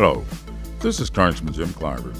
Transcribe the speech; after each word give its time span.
Hello, 0.00 0.24
this 0.78 1.00
is 1.00 1.10
Congressman 1.10 1.52
Jim 1.52 1.70
Clyburn, 1.70 2.16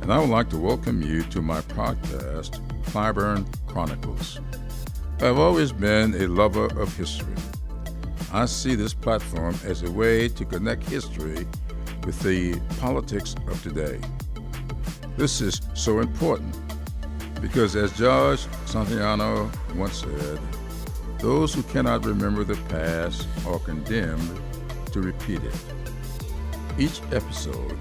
and 0.00 0.10
I 0.10 0.18
would 0.18 0.30
like 0.30 0.48
to 0.48 0.56
welcome 0.56 1.02
you 1.02 1.22
to 1.24 1.42
my 1.42 1.60
podcast, 1.60 2.66
Clyburn 2.84 3.46
Chronicles. 3.66 4.40
I've 5.20 5.36
always 5.36 5.70
been 5.70 6.14
a 6.14 6.28
lover 6.28 6.64
of 6.80 6.96
history. 6.96 7.34
I 8.32 8.46
see 8.46 8.74
this 8.74 8.94
platform 8.94 9.54
as 9.66 9.82
a 9.82 9.90
way 9.90 10.30
to 10.30 10.46
connect 10.46 10.88
history 10.88 11.46
with 12.06 12.18
the 12.20 12.58
politics 12.80 13.34
of 13.48 13.62
today. 13.62 14.00
This 15.18 15.42
is 15.42 15.60
so 15.74 15.98
important 15.98 16.56
because, 17.42 17.76
as 17.76 17.94
George 17.98 18.46
Santayana 18.64 19.54
once 19.76 20.00
said, 20.00 20.40
those 21.18 21.52
who 21.52 21.64
cannot 21.64 22.06
remember 22.06 22.44
the 22.44 22.56
past 22.70 23.28
are 23.46 23.58
condemned 23.58 24.40
to 24.92 25.02
repeat 25.02 25.44
it. 25.44 25.69
Each 26.80 27.02
episode, 27.12 27.76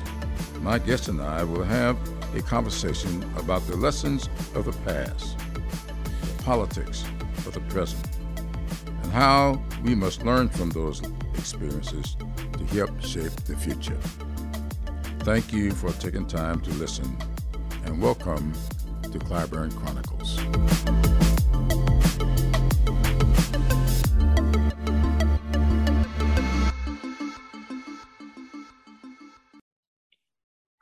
my 0.59 0.77
guest 0.77 1.07
and 1.07 1.21
I 1.21 1.45
will 1.45 1.63
have 1.63 1.97
a 2.35 2.41
conversation 2.41 3.23
about 3.37 3.65
the 3.65 3.77
lessons 3.77 4.27
of 4.55 4.65
the 4.65 4.73
past, 4.83 5.37
the 6.19 6.43
politics 6.43 7.05
of 7.47 7.53
the 7.53 7.61
present, 7.61 8.05
and 8.85 9.11
how 9.13 9.63
we 9.85 9.95
must 9.95 10.25
learn 10.25 10.49
from 10.49 10.71
those 10.71 11.01
experiences 11.35 12.17
to 12.57 12.65
help 12.75 13.01
shape 13.01 13.31
the 13.45 13.55
future. 13.55 13.97
Thank 15.19 15.53
you 15.53 15.71
for 15.71 15.93
taking 15.93 16.27
time 16.27 16.59
to 16.59 16.69
listen, 16.71 17.17
and 17.85 18.01
welcome 18.01 18.51
to 19.03 19.17
Clyburn 19.17 19.73
Chronicles. 19.77 21.28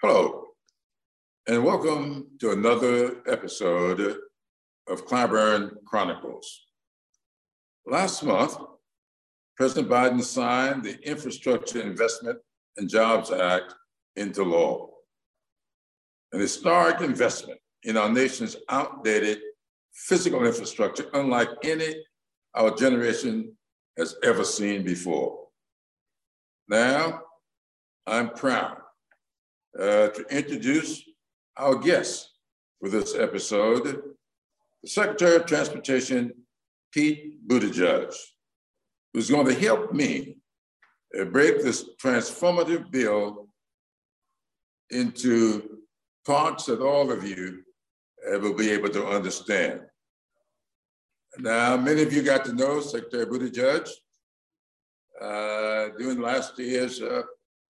Hello, 0.09 0.45
and 1.49 1.65
welcome 1.65 2.27
to 2.39 2.51
another 2.51 3.17
episode 3.27 3.99
of 4.87 5.05
Clyburn 5.05 5.83
Chronicles. 5.85 6.61
Last 7.85 8.23
month, 8.23 8.55
President 9.57 9.89
Biden 9.89 10.23
signed 10.23 10.85
the 10.85 10.97
Infrastructure 11.05 11.81
Investment 11.81 12.39
and 12.77 12.89
Jobs 12.89 13.31
Act 13.31 13.75
into 14.15 14.43
law, 14.43 14.91
an 16.31 16.39
historic 16.39 17.01
investment 17.01 17.59
in 17.83 17.97
our 17.97 18.09
nation's 18.09 18.55
outdated 18.69 19.39
physical 19.93 20.45
infrastructure, 20.45 21.07
unlike 21.15 21.49
any 21.65 21.93
our 22.55 22.73
generation 22.73 23.57
has 23.97 24.15
ever 24.23 24.45
seen 24.45 24.85
before. 24.85 25.47
Now, 26.69 27.23
I'm 28.05 28.29
proud 28.29 28.77
uh, 29.79 30.07
to 30.09 30.25
introduce 30.29 31.03
our 31.57 31.75
guest 31.75 32.31
for 32.79 32.89
this 32.89 33.15
episode, 33.15 34.01
the 34.83 34.89
Secretary 34.89 35.35
of 35.35 35.45
Transportation, 35.45 36.31
Pete 36.91 37.47
Buttigieg, 37.47 38.15
who's 39.13 39.29
going 39.29 39.47
to 39.47 39.53
help 39.53 39.93
me 39.93 40.37
uh, 41.19 41.25
break 41.25 41.61
this 41.61 41.89
transformative 42.01 42.91
bill 42.91 43.47
into 44.91 45.79
parts 46.25 46.65
that 46.65 46.81
all 46.81 47.11
of 47.11 47.23
you 47.23 47.63
uh, 48.31 48.39
will 48.39 48.53
be 48.53 48.71
able 48.71 48.89
to 48.89 49.05
understand. 49.07 49.81
Now, 51.39 51.77
many 51.77 52.01
of 52.01 52.11
you 52.11 52.23
got 52.23 52.45
to 52.45 52.53
know 52.53 52.79
Secretary 52.79 53.25
Buttigieg 53.25 53.89
uh, 55.21 55.89
during 55.97 56.19
last 56.19 56.57
year's 56.57 57.01
uh, 57.01 57.23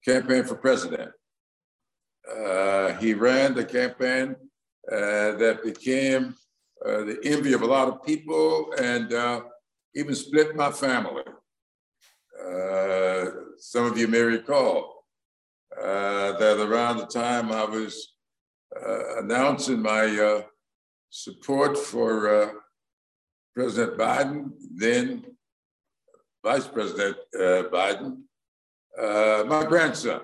campaign 0.06 0.44
for 0.44 0.56
president. 0.56 1.12
Uh, 2.36 2.94
he 2.98 3.14
ran 3.14 3.54
the 3.54 3.64
campaign 3.64 4.36
uh, 4.92 5.32
that 5.38 5.62
became 5.64 6.36
uh, 6.86 7.04
the 7.04 7.20
envy 7.24 7.54
of 7.54 7.62
a 7.62 7.66
lot 7.66 7.88
of 7.88 8.04
people 8.04 8.74
and 8.80 9.14
uh, 9.14 9.42
even 9.96 10.14
split 10.14 10.56
my 10.56 10.72
family. 10.72 11.24
some 13.60 13.86
of 13.86 13.98
you 13.98 14.08
may 14.08 14.22
recall 14.22 15.04
that 16.40 16.58
around 16.60 16.98
the 16.98 17.08
time 17.08 17.52
I 17.52 17.64
was 17.64 18.14
announcing 19.18 19.82
my 19.82 20.44
support 21.10 21.78
for 21.78 22.62
President 23.56 23.98
Biden, 23.98 24.52
then 24.76 25.26
Vice 26.44 26.68
President 26.68 27.18
Biden, 27.34 28.22
my 29.48 29.66
grandson 29.68 30.22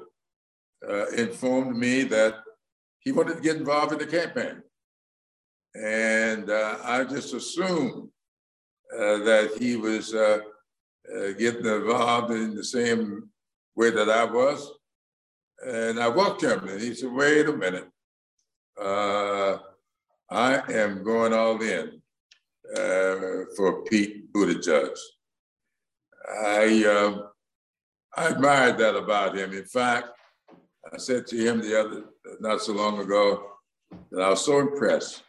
uh, 0.90 1.08
informed 1.10 1.78
me 1.78 2.04
that 2.04 2.36
he 3.00 3.12
wanted 3.12 3.36
to 3.36 3.42
get 3.42 3.58
involved 3.58 3.92
in 3.94 4.00
the 4.00 4.06
campaign. 4.06 4.62
And 5.76 6.50
uh, 6.50 6.78
I 6.84 7.04
just 7.04 7.34
assumed 7.34 8.10
uh, 8.94 9.18
that 9.20 9.58
he 9.60 9.76
was 9.76 10.14
uh, 10.14 10.40
uh, 11.14 11.32
getting 11.38 11.66
involved 11.66 12.32
in 12.32 12.56
the 12.56 12.64
same 12.64 13.30
way 13.76 13.90
that 13.90 14.10
I 14.10 14.24
was. 14.26 14.72
And 15.66 16.00
I 16.00 16.08
walked 16.10 16.44
him 16.44 16.68
and 16.68 16.82
he 16.82 16.94
said, 16.94 17.12
wait 17.12 17.48
a 17.48 17.54
minute. 17.54 17.88
Uh, 18.80 19.58
I 20.30 20.62
am 20.72 21.04
going 21.04 21.34
all 21.34 21.62
in 21.62 22.02
for 23.56 23.84
Pete 23.84 24.32
Buttigieg. 24.34 24.98
I, 26.46 27.22
I 28.16 28.28
admired 28.28 28.78
that 28.78 28.96
about 28.96 29.38
him. 29.38 29.54
In 29.54 29.66
fact, 29.66 30.10
I 30.92 30.98
said 30.98 31.28
to 31.28 31.38
him 31.38 31.62
the 31.62 31.80
other, 31.80 32.04
not 32.40 32.62
so 32.62 32.74
long 32.74 33.00
ago, 33.00 33.52
that 34.12 34.22
I 34.22 34.30
was 34.30 34.46
so 34.46 34.60
impressed 34.60 35.24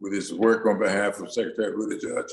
with 0.00 0.12
his 0.12 0.32
work 0.34 0.66
on 0.66 0.78
behalf 0.78 1.20
of 1.20 1.32
Secretary 1.32 1.72
Buttigieg 1.72 2.28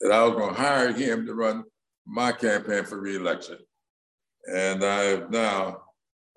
that 0.00 0.12
I 0.12 0.24
was 0.24 0.34
going 0.34 0.54
to 0.54 0.60
hire 0.60 0.92
him 0.92 1.26
to 1.26 1.34
run 1.34 1.64
my 2.06 2.32
campaign 2.32 2.84
for 2.84 2.98
reelection. 2.98 3.58
And 4.52 4.82
I 4.84 5.02
have 5.04 5.30
now 5.30 5.82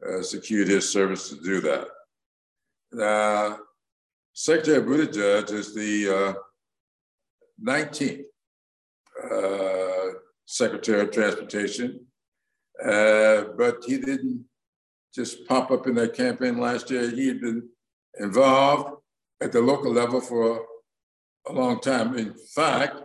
uh, 0.08 0.22
secured 0.22 0.68
his 0.68 0.92
service 0.92 1.30
to 1.30 1.42
do 1.42 1.62
that. 1.62 1.88
Now, 2.92 3.60
Secretary 4.34 4.82
Buttigieg 4.82 5.52
is 5.52 5.74
the 5.74 6.16
uh, 6.16 6.34
19th 7.66 8.26
uh, 9.32 10.20
Secretary 10.46 11.02
of 11.02 11.12
Transportation, 11.12 12.06
uh, 12.86 13.46
but 13.58 13.78
he 13.86 13.98
didn't 13.98 14.46
just 15.16 15.48
pop 15.48 15.72
up 15.72 15.88
in 15.88 15.96
that 15.96 16.14
campaign 16.14 16.58
last 16.58 16.92
year. 16.92 17.10
He 17.10 17.28
had 17.28 17.40
been 17.40 17.70
involved 18.20 19.02
at 19.42 19.52
the 19.52 19.62
local 19.62 19.92
level 19.92 20.20
for 20.20 20.66
a 21.48 21.54
long 21.54 21.80
time. 21.80 22.18
In 22.18 22.34
fact, 22.54 22.98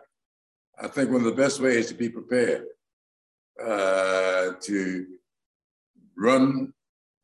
I 0.83 0.89
think 0.89 1.11
one 1.11 1.21
of 1.21 1.27
the 1.27 1.43
best 1.43 1.61
ways 1.61 1.89
to 1.89 1.95
be 1.95 2.09
prepared 2.09 2.65
uh, 3.63 4.53
to 4.61 5.07
run 6.17 6.73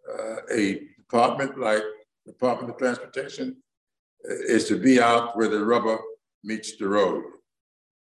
uh, 0.08 0.36
a 0.52 0.82
department 0.96 1.58
like 1.58 1.82
the 2.24 2.32
Department 2.32 2.70
of 2.70 2.78
Transportation 2.78 3.56
is 4.24 4.68
to 4.68 4.78
be 4.78 5.00
out 5.00 5.36
where 5.36 5.48
the 5.48 5.64
rubber 5.64 5.98
meets 6.44 6.76
the 6.76 6.88
road. 6.88 7.24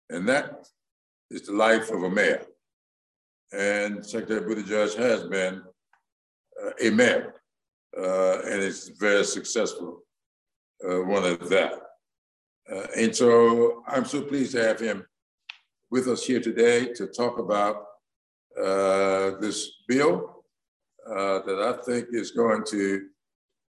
And 0.09 0.27
that 0.27 0.67
is 1.31 1.43
the 1.43 1.53
life 1.53 1.89
of 1.89 2.03
a 2.03 2.09
mayor. 2.09 2.45
And 3.53 4.05
Secretary 4.05 4.41
Buttigieg 4.41 4.95
has 4.97 5.23
been 5.23 5.63
uh, 6.63 6.71
uh, 7.97 8.41
and 8.45 8.61
it's 8.61 8.89
very 8.99 9.23
successful 9.23 10.03
uh, 10.87 11.01
one 11.01 11.23
of 11.23 11.49
that. 11.49 11.73
and 12.97 13.15
so 13.15 13.83
I'm 13.87 14.05
so 14.05 14.21
pleased 14.21 14.53
to 14.53 14.63
have 14.63 14.79
him 14.79 15.05
with 15.91 16.07
us 16.07 16.25
here 16.25 16.41
today 16.41 16.93
to 16.93 17.07
talk 17.07 17.39
about 17.39 17.85
this 19.41 19.83
bill 19.87 20.43
that 21.05 21.59
I 21.61 21.83
think 21.85 22.07
is 22.11 22.31
going 22.31 22.63
to 22.71 23.07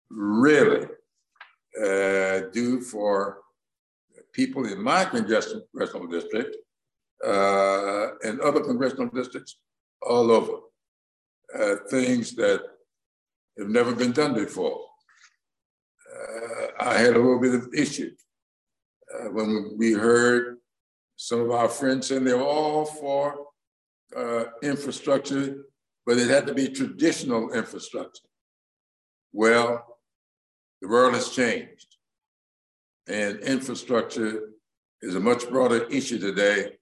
really 0.10 0.88
do 2.54 2.82
for 2.82 3.44
people 4.34 4.66
in 4.66 4.82
my 4.82 5.06
congressional 5.06 6.08
district 6.10 6.58
uh, 7.26 8.10
and 8.24 8.42
other 8.42 8.62
congressional 8.62 9.08
districts 9.08 9.58
all 10.02 10.32
over. 10.32 10.58
Uh, 11.58 11.76
things 11.90 12.36
that 12.36 12.62
have 13.58 13.70
never 13.70 13.94
been 13.94 14.12
done 14.12 14.34
before. 14.34 14.80
Uh, 16.12 16.68
I 16.80 16.98
had 16.98 17.16
a 17.16 17.20
little 17.20 17.40
bit 17.40 17.56
of 17.56 17.74
issue 17.74 18.12
uh, 19.14 19.30
when 19.30 19.76
we 19.78 19.94
heard 19.94 20.58
some 21.16 21.40
of 21.42 21.52
our 21.52 21.70
friends 21.70 22.08
saying 22.08 22.24
they're 22.24 22.42
all 22.42 22.86
for 22.86 23.48
uh, 24.16 24.46
infrastructure, 24.62 25.66
but 26.06 26.18
it 26.18 26.30
had 26.30 26.48
to 26.48 26.54
be 26.54 26.68
traditional 26.68 27.52
infrastructure. 27.52 28.28
Well, 29.32 29.86
the 30.82 30.88
world 30.88 31.14
has 31.14 31.30
changed, 31.30 31.96
and 33.08 33.40
infrastructure 33.40 34.50
is 35.02 35.16
a 35.16 35.20
much 35.20 35.50
broader 35.50 35.86
issue 35.86 36.20
today 36.20 36.74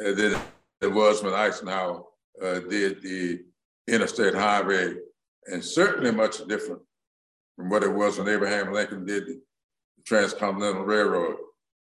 uh, 0.00 0.12
than 0.12 0.40
it 0.80 0.92
was 0.92 1.22
when 1.22 1.34
Eisenhower 1.34 2.02
uh, 2.42 2.60
did 2.60 3.02
the 3.02 3.44
interstate 3.88 4.34
highway 4.34 4.94
and 5.46 5.64
certainly 5.64 6.10
much 6.10 6.46
different 6.46 6.82
from 7.56 7.68
what 7.68 7.82
it 7.82 7.92
was 7.92 8.18
when 8.18 8.28
Abraham 8.28 8.72
Lincoln 8.72 9.04
did 9.04 9.26
the 9.26 9.40
Transcontinental 10.06 10.84
Railroad. 10.84 11.36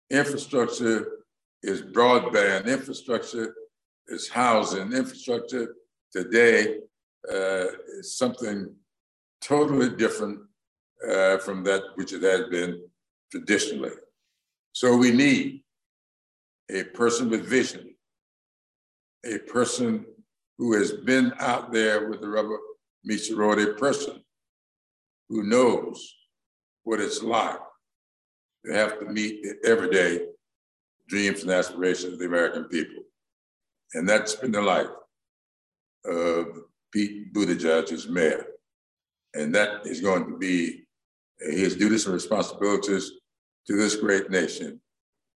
Infrastructure 0.10 1.20
is 1.62 1.82
broadband, 1.82 2.68
infrastructure 2.68 3.56
is 4.08 4.30
housing, 4.30 4.94
infrastructure 4.94 5.76
today 6.12 6.80
uh, 7.32 7.66
is 8.00 8.18
something 8.18 8.74
totally 9.42 9.90
different 9.96 10.40
uh, 11.10 11.38
from 11.38 11.64
that 11.64 11.84
which 11.96 12.14
it 12.14 12.22
has 12.22 12.50
been 12.50 12.82
traditionally. 13.32 13.92
So 14.74 14.96
we 14.96 15.12
need 15.12 15.64
a 16.70 16.84
person 16.84 17.30
with 17.30 17.46
vision, 17.46 17.96
a 19.26 19.38
person 19.40 20.06
who 20.58 20.74
has 20.74 20.92
been 20.92 21.34
out 21.40 21.72
there 21.72 22.10
with 22.10 22.22
the 22.22 22.28
rubber 22.28 22.58
meets 23.04 23.30
the 23.30 23.76
person 23.78 24.22
who 25.30 25.44
knows 25.44 26.16
what 26.84 27.00
it's 27.00 27.24
like 27.24 27.60
to 28.66 28.74
have 28.74 29.00
to 29.00 29.06
meet 29.06 29.44
the 29.44 29.70
everyday 29.70 30.26
dreams 31.08 31.42
and 31.42 31.52
aspirations 31.52 32.14
of 32.14 32.20
the 32.20 32.26
American 32.26 32.66
people. 32.66 33.04
And 33.94 34.08
that's 34.08 34.36
been 34.36 34.52
the 34.52 34.62
life 34.62 34.88
of 36.06 36.60
Pete 36.92 37.34
Buttigieg 37.34 37.92
as 37.92 38.08
mayor. 38.08 38.46
And 39.34 39.54
that 39.56 39.86
is 39.86 40.02
going 40.02 40.26
to 40.28 40.38
be 40.38 40.86
uh, 41.46 41.52
his 41.52 41.76
duties 41.76 42.06
and 42.06 42.14
responsibilities 42.14 43.12
to 43.68 43.76
this 43.76 43.96
great 43.96 44.30
nation 44.30 44.80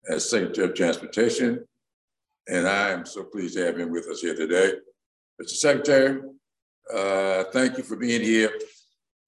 as 0.09 0.29
Secretary 0.29 0.69
of 0.69 0.75
Transportation. 0.75 1.65
And 2.49 2.69
I 2.69 2.91
am 2.91 3.07
so 3.07 3.25
pleased 3.25 3.57
to 3.57 3.65
have 3.65 3.79
him 3.79 3.91
with 3.91 4.07
us 4.07 4.21
here 4.21 4.37
today. 4.37 4.75
Mr. 5.41 5.49
Secretary, 5.51 6.21
uh, 6.93 7.45
thank 7.53 7.79
you 7.79 7.85
for 7.85 7.97
being 7.97 8.23
here. 8.23 8.51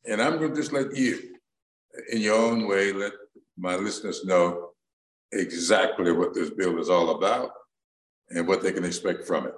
And 0.06 0.22
I'm 0.22 0.38
going 0.38 0.50
to 0.50 0.56
just 0.56 0.72
let 0.72 0.94
you, 0.96 1.36
in 2.12 2.20
your 2.20 2.36
own 2.36 2.66
way, 2.66 2.92
let 2.92 3.12
my 3.56 3.76
listeners 3.76 4.24
know 4.24 4.70
exactly 5.32 6.12
what 6.12 6.34
this 6.34 6.50
bill 6.50 6.78
is 6.78 6.88
all 6.88 7.16
about 7.16 7.50
and 8.30 8.46
what 8.46 8.62
they 8.62 8.72
can 8.72 8.84
expect 8.84 9.26
from 9.26 9.46
it. 9.46 9.54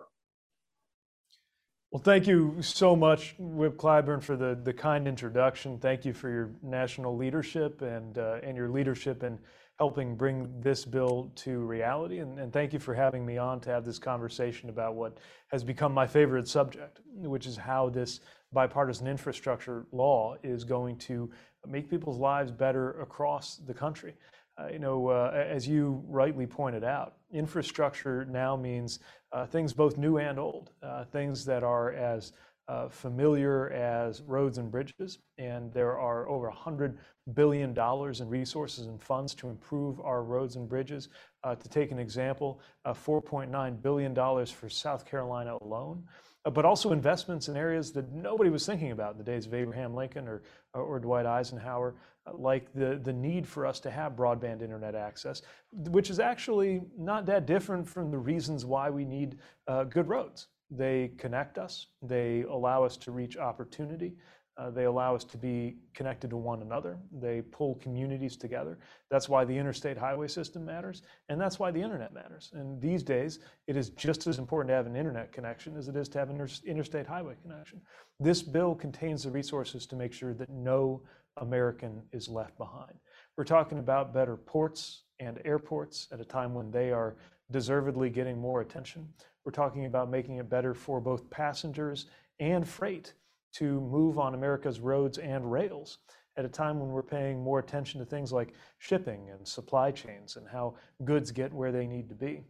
Well, 1.91 2.02
thank 2.02 2.29
you 2.29 2.56
so 2.61 2.94
much, 2.94 3.35
Whip 3.37 3.76
Clyburn, 3.76 4.23
for 4.23 4.37
the, 4.37 4.58
the 4.62 4.73
kind 4.73 5.08
introduction. 5.08 5.79
Thank 5.79 6.05
you 6.05 6.12
for 6.12 6.31
your 6.31 6.53
national 6.62 7.17
leadership 7.17 7.82
and, 7.82 8.17
uh, 8.17 8.38
and 8.44 8.56
your 8.56 8.70
leadership 8.70 9.25
in 9.25 9.41
helping 9.81 10.15
bring 10.15 10.53
this 10.61 10.85
bill 10.85 11.32
to 11.35 11.61
reality. 11.61 12.19
And, 12.19 12.38
and 12.38 12.53
thank 12.53 12.75
you 12.75 12.79
for 12.79 12.93
having 12.93 13.25
me 13.25 13.38
on 13.38 13.61
to 13.61 13.71
have 13.71 13.82
this 13.82 13.99
conversation 13.99 14.69
about 14.69 14.94
what 14.94 15.17
has 15.49 15.65
become 15.65 15.94
my 15.94 16.06
favorite 16.06 16.47
subject, 16.47 17.00
which 17.17 17.47
is 17.47 17.56
how 17.56 17.88
this 17.88 18.21
bipartisan 18.53 19.06
infrastructure 19.06 19.87
law 19.91 20.37
is 20.43 20.65
going 20.65 20.99
to 20.99 21.31
make 21.67 21.88
people's 21.88 22.19
lives 22.19 22.50
better 22.50 23.00
across 23.00 23.56
the 23.56 23.73
country. 23.73 24.15
Uh, 24.59 24.67
you 24.71 24.79
know, 24.79 25.09
uh, 25.09 25.32
as 25.35 25.67
you 25.67 26.05
rightly 26.09 26.47
pointed 26.47 26.85
out, 26.85 27.15
infrastructure 27.32 28.27
now 28.27 28.55
means 28.55 28.99
uh, 29.32 29.47
things 29.47 29.73
both 29.73 29.97
new 29.97 30.19
and 30.19 30.38
old, 30.38 30.73
uh, 30.82 31.05
things 31.05 31.43
that 31.47 31.62
are 31.62 31.94
as 31.94 32.32
uh, 32.70 32.88
familiar 32.88 33.70
as 33.70 34.22
roads 34.22 34.58
and 34.58 34.70
bridges. 34.70 35.19
And 35.38 35.72
there 35.72 35.99
are 35.99 36.28
over 36.28 36.49
$100 36.49 36.94
billion 37.34 37.76
in 37.76 38.28
resources 38.28 38.87
and 38.87 39.02
funds 39.02 39.34
to 39.37 39.49
improve 39.49 40.00
our 40.00 40.22
roads 40.22 40.55
and 40.55 40.69
bridges. 40.69 41.08
Uh, 41.43 41.56
to 41.56 41.69
take 41.69 41.90
an 41.90 41.99
example, 41.99 42.61
$4.9 42.87 43.82
billion 43.82 44.14
for 44.46 44.69
South 44.69 45.05
Carolina 45.05 45.56
alone. 45.62 46.05
Uh, 46.44 46.50
but 46.50 46.64
also 46.64 46.93
investments 46.93 47.49
in 47.49 47.56
areas 47.56 47.90
that 47.93 48.12
nobody 48.12 48.50
was 48.50 48.64
thinking 48.64 48.93
about 48.93 49.12
in 49.12 49.19
the 49.19 49.25
days 49.25 49.46
of 49.46 49.52
Abraham 49.52 49.93
Lincoln 49.94 50.28
or, 50.28 50.43
or 50.72 51.00
Dwight 51.00 51.26
Eisenhower, 51.26 51.96
uh, 52.26 52.32
like 52.34 52.72
the, 52.72 53.00
the 53.02 53.12
need 53.12 53.49
for 53.49 53.67
us 53.67 53.81
to 53.81 53.90
have 53.90 54.12
broadband 54.12 54.62
internet 54.62 54.94
access, 54.94 55.43
which 55.72 56.08
is 56.08 56.20
actually 56.20 56.82
not 56.96 57.26
that 57.26 57.46
different 57.46 57.87
from 57.87 58.12
the 58.12 58.19
reasons 58.19 58.64
why 58.64 58.88
we 58.90 59.05
need 59.05 59.38
uh, 59.67 59.84
good 59.84 60.08
roads. 60.08 60.46
They 60.70 61.12
connect 61.19 61.58
us, 61.58 61.88
they 62.02 62.43
allow 62.43 62.84
us 62.84 62.96
to 62.99 63.11
reach 63.11 63.37
opportunity, 63.37 64.14
uh, 64.61 64.69
they 64.69 64.84
allow 64.84 65.14
us 65.14 65.25
to 65.25 65.38
be 65.38 65.76
connected 65.94 66.28
to 66.28 66.37
one 66.37 66.61
another. 66.61 66.99
They 67.12 67.40
pull 67.40 67.76
communities 67.76 68.37
together. 68.37 68.78
That's 69.11 69.28
why 69.28 69.44
the 69.46 69.56
interstate 69.56 69.96
highway 69.96 70.28
system 70.28 70.67
matters, 70.67 71.02
and 71.31 71.40
that's 71.40 71.58
why 71.58 71.70
the 71.70 71.81
internet 71.81 72.12
matters. 72.12 72.50
And 72.52 72.81
these 72.81 73.02
days, 73.02 73.38
it 73.67 73.76
is 73.76 73.90
just 73.90 74.26
as 74.26 74.38
important 74.38 74.69
to 74.69 74.75
have 74.75 74.87
an 74.87 74.96
internet 74.96 75.32
connection 75.32 75.76
as 75.76 75.88
it 75.88 75.96
is 75.96 76.08
to 76.11 76.19
have 76.19 76.28
an 76.28 76.40
inter- 76.40 76.55
interstate 76.67 77.06
highway 77.06 77.37
connection. 77.40 77.81
This 78.19 78.43
bill 78.43 78.75
contains 78.75 79.22
the 79.22 79.31
resources 79.31 79.87
to 79.87 79.96
make 79.96 80.12
sure 80.12 80.34
that 80.34 80.50
no 80.50 81.02
American 81.38 82.02
is 82.12 82.28
left 82.28 82.58
behind. 82.58 82.99
We're 83.38 83.44
talking 83.44 83.78
about 83.78 84.12
better 84.12 84.37
ports 84.37 85.05
and 85.20 85.40
airports 85.44 86.08
at 86.12 86.20
a 86.20 86.25
time 86.25 86.52
when 86.52 86.70
they 86.70 86.93
are 86.93 87.17
deservedly 87.50 88.11
getting 88.11 88.38
more 88.38 88.61
attention. 88.61 89.08
We're 89.44 89.52
talking 89.52 89.87
about 89.87 90.10
making 90.10 90.37
it 90.37 90.50
better 90.50 90.75
for 90.75 91.00
both 91.00 91.31
passengers 91.31 92.06
and 92.38 92.66
freight 92.66 93.14
to 93.52 93.81
move 93.81 94.19
on 94.19 94.34
America's 94.34 94.81
roads 94.81 95.19
and 95.19 95.50
rails 95.50 95.98
at 96.37 96.44
a 96.44 96.48
time 96.48 96.78
when 96.78 96.90
we're 96.90 97.02
paying 97.02 97.42
more 97.42 97.58
attention 97.58 97.98
to 98.00 98.06
things 98.06 98.32
like 98.32 98.54
shipping 98.78 99.31
and 99.31 99.46
supply 99.46 99.90
chains 99.90 100.37
and 100.37 100.46
how 100.48 100.75
goods 101.04 101.31
get 101.31 101.52
where 101.52 101.72
they 101.72 101.87
need 101.87 102.08
to 102.08 102.14
be. 102.14 102.42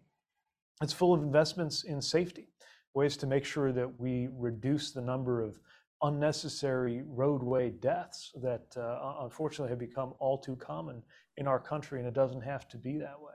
It's 0.83 0.93
full 0.93 1.13
of 1.13 1.23
investments 1.23 1.85
in 1.85 2.01
safety, 2.01 2.49
ways 2.95 3.17
to 3.19 3.27
make 3.27 3.45
sure 3.45 3.73
that 3.73 4.01
we 4.01 4.29
reduce 4.33 4.93
the 4.93 5.01
number 5.01 5.41
of 5.41 5.59
unnecessary 6.03 7.03
roadway 7.07 7.71
deaths 7.71 8.33
that 8.43 8.75
uh, 8.77 9.17
unfortunately 9.23 9.71
have 9.71 9.79
become 9.79 10.15
all 10.19 10.39
too 10.39 10.57
common 10.57 11.03
in 11.37 11.47
our 11.47 11.61
country, 11.61 11.99
and 11.99 12.09
it 12.09 12.15
doesn't 12.15 12.41
have 12.41 12.69
to 12.69 12.79
be 12.79 12.99
that 12.99 13.21
way. 13.21 13.35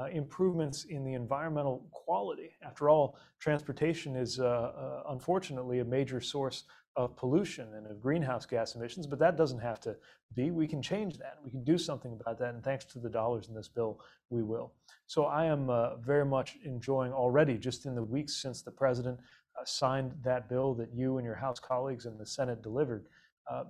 Uh, 0.00 0.06
improvements 0.12 0.84
in 0.84 1.02
the 1.02 1.14
environmental 1.14 1.84
quality. 1.90 2.52
After 2.62 2.88
all, 2.88 3.18
transportation 3.40 4.14
is 4.14 4.38
uh, 4.38 4.44
uh 4.44 5.02
unfortunately 5.08 5.80
a 5.80 5.84
major 5.84 6.20
source 6.20 6.64
of 6.94 7.16
pollution 7.16 7.74
and 7.74 7.86
of 7.86 8.00
greenhouse 8.00 8.46
gas 8.46 8.74
emissions, 8.74 9.06
but 9.06 9.18
that 9.18 9.36
doesn't 9.36 9.58
have 9.58 9.80
to 9.80 9.96
be. 10.34 10.50
We 10.50 10.66
can 10.66 10.82
change 10.82 11.18
that. 11.18 11.38
We 11.44 11.50
can 11.50 11.64
do 11.64 11.78
something 11.78 12.12
about 12.12 12.38
that, 12.38 12.54
and 12.54 12.62
thanks 12.62 12.84
to 12.86 12.98
the 12.98 13.08
dollars 13.08 13.48
in 13.48 13.54
this 13.54 13.68
bill, 13.68 14.00
we 14.30 14.42
will. 14.42 14.72
So 15.06 15.24
I 15.24 15.46
am 15.46 15.70
uh, 15.70 15.96
very 15.96 16.24
much 16.24 16.58
enjoying 16.64 17.12
already, 17.12 17.56
just 17.56 17.86
in 17.86 17.94
the 17.94 18.02
weeks 18.02 18.36
since 18.36 18.62
the 18.62 18.70
president 18.70 19.18
uh, 19.58 19.64
signed 19.64 20.12
that 20.22 20.48
bill 20.48 20.74
that 20.74 20.92
you 20.92 21.18
and 21.18 21.24
your 21.24 21.34
House 21.34 21.58
colleagues 21.58 22.06
and 22.06 22.18
the 22.18 22.26
Senate 22.26 22.62
delivered. 22.62 23.06
Uh, 23.50 23.64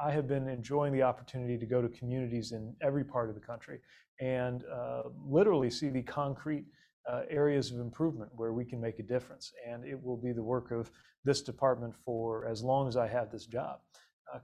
I 0.00 0.10
have 0.12 0.28
been 0.28 0.48
enjoying 0.48 0.92
the 0.92 1.02
opportunity 1.02 1.58
to 1.58 1.66
go 1.66 1.82
to 1.82 1.88
communities 1.88 2.52
in 2.52 2.74
every 2.80 3.04
part 3.04 3.28
of 3.28 3.34
the 3.34 3.40
country 3.40 3.80
and 4.20 4.64
uh, 4.72 5.02
literally 5.26 5.70
see 5.70 5.88
the 5.88 6.02
concrete 6.02 6.64
uh, 7.10 7.22
areas 7.30 7.70
of 7.70 7.80
improvement 7.80 8.30
where 8.34 8.52
we 8.52 8.64
can 8.64 8.80
make 8.80 8.98
a 8.98 9.02
difference. 9.02 9.52
And 9.66 9.84
it 9.84 10.00
will 10.02 10.16
be 10.16 10.32
the 10.32 10.42
work 10.42 10.70
of 10.70 10.90
this 11.24 11.42
department 11.42 11.94
for 12.04 12.46
as 12.46 12.62
long 12.62 12.86
as 12.86 12.96
I 12.96 13.08
have 13.08 13.30
this 13.32 13.46
job, 13.46 13.80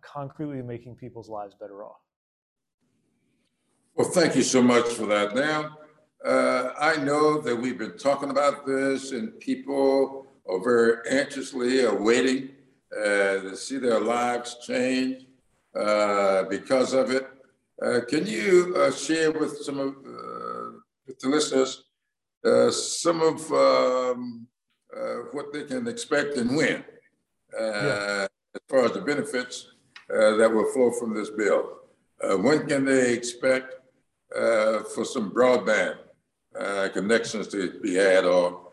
concretely 0.00 0.62
making 0.62 0.96
people's 0.96 1.28
lives 1.28 1.54
better 1.54 1.84
off. 1.84 2.00
Well, 3.96 4.08
thank 4.08 4.34
you 4.34 4.42
so 4.42 4.60
much 4.60 4.86
for 4.86 5.06
that. 5.06 5.36
Now, 5.36 5.78
uh, 6.24 6.72
I 6.78 6.96
know 6.96 7.40
that 7.40 7.54
we've 7.54 7.78
been 7.78 7.96
talking 7.96 8.30
about 8.30 8.66
this, 8.66 9.12
and 9.12 9.38
people 9.38 10.26
are 10.48 10.62
very 10.62 10.96
anxiously 11.08 11.84
awaiting 11.84 12.50
uh, 12.94 13.54
see 13.54 13.78
their 13.78 14.00
lives 14.00 14.56
change 14.66 15.26
uh, 15.74 16.44
because 16.44 16.92
of 16.92 17.10
it. 17.10 17.26
Uh, 17.82 18.00
can 18.08 18.26
you 18.26 18.74
uh, 18.76 18.92
share 18.92 19.32
with 19.32 19.58
some 19.58 19.78
of 19.78 19.94
with 21.06 21.18
the 21.18 21.28
listeners 21.28 21.84
some 22.70 23.20
of 23.20 23.52
um, 23.52 24.46
uh, 24.96 25.16
what 25.32 25.52
they 25.52 25.64
can 25.64 25.88
expect 25.88 26.36
and 26.36 26.54
when, 26.56 26.84
uh, 27.58 27.62
yeah. 27.62 28.26
as 28.54 28.60
far 28.68 28.84
as 28.84 28.92
the 28.92 29.00
benefits 29.00 29.72
uh, 30.10 30.36
that 30.36 30.52
will 30.52 30.70
flow 30.72 30.90
from 30.92 31.14
this 31.14 31.30
bill. 31.30 31.80
when 32.38 32.66
can 32.66 32.84
they 32.84 33.12
expect 33.12 33.74
for 34.94 35.04
some 35.04 35.32
broadband 35.32 35.96
connections 36.92 37.48
to 37.48 37.80
be 37.80 37.94
had, 37.94 38.24
or 38.24 38.72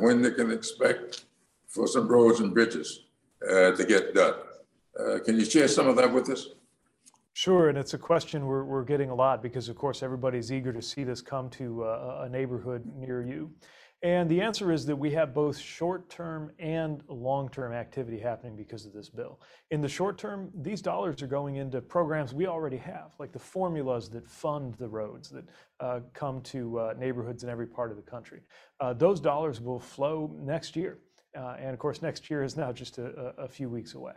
when 0.00 0.20
they 0.20 0.32
can 0.32 0.50
expect 0.50 1.26
for 1.68 1.86
some 1.86 2.08
roads 2.08 2.40
and 2.40 2.52
bridges 2.52 3.05
to 3.40 3.84
get 3.86 4.14
done? 4.14 4.34
can 5.24 5.38
you 5.38 5.44
share 5.44 5.68
some 5.68 5.88
of 5.88 5.96
that 5.96 6.12
with 6.12 6.28
us? 6.30 6.48
Sure, 7.36 7.68
and 7.68 7.76
it's 7.76 7.92
a 7.92 7.98
question 7.98 8.46
we're, 8.46 8.64
we're 8.64 8.82
getting 8.82 9.10
a 9.10 9.14
lot 9.14 9.42
because, 9.42 9.68
of 9.68 9.76
course, 9.76 10.02
everybody's 10.02 10.50
eager 10.50 10.72
to 10.72 10.80
see 10.80 11.04
this 11.04 11.20
come 11.20 11.50
to 11.50 11.84
a, 11.84 12.22
a 12.22 12.28
neighborhood 12.30 12.90
near 12.96 13.22
you. 13.22 13.52
And 14.02 14.30
the 14.30 14.40
answer 14.40 14.72
is 14.72 14.86
that 14.86 14.96
we 14.96 15.10
have 15.12 15.34
both 15.34 15.58
short 15.58 16.08
term 16.08 16.50
and 16.58 17.02
long 17.08 17.50
term 17.50 17.72
activity 17.72 18.18
happening 18.18 18.56
because 18.56 18.86
of 18.86 18.92
this 18.92 19.10
bill. 19.10 19.40
In 19.70 19.82
the 19.82 19.88
short 19.88 20.16
term, 20.16 20.50
these 20.54 20.80
dollars 20.80 21.20
are 21.22 21.26
going 21.26 21.56
into 21.56 21.80
programs 21.80 22.32
we 22.32 22.46
already 22.46 22.76
have, 22.78 23.12
like 23.18 23.32
the 23.32 23.38
formulas 23.38 24.08
that 24.10 24.26
fund 24.26 24.74
the 24.74 24.88
roads 24.88 25.28
that 25.28 25.44
uh, 25.80 26.00
come 26.14 26.40
to 26.42 26.78
uh, 26.78 26.94
neighborhoods 26.98 27.42
in 27.42 27.50
every 27.50 27.66
part 27.66 27.90
of 27.90 27.96
the 27.96 28.02
country. 28.02 28.40
Uh, 28.80 28.94
those 28.94 29.20
dollars 29.20 29.60
will 29.60 29.80
flow 29.80 30.34
next 30.38 30.74
year. 30.74 31.00
Uh, 31.36 31.56
and 31.58 31.70
of 31.70 31.78
course, 31.78 32.02
next 32.02 32.30
year 32.30 32.42
is 32.42 32.56
now 32.56 32.72
just 32.72 32.98
a, 32.98 33.48
few 33.48 33.68
weeks 33.68 33.94
away. 33.94 34.14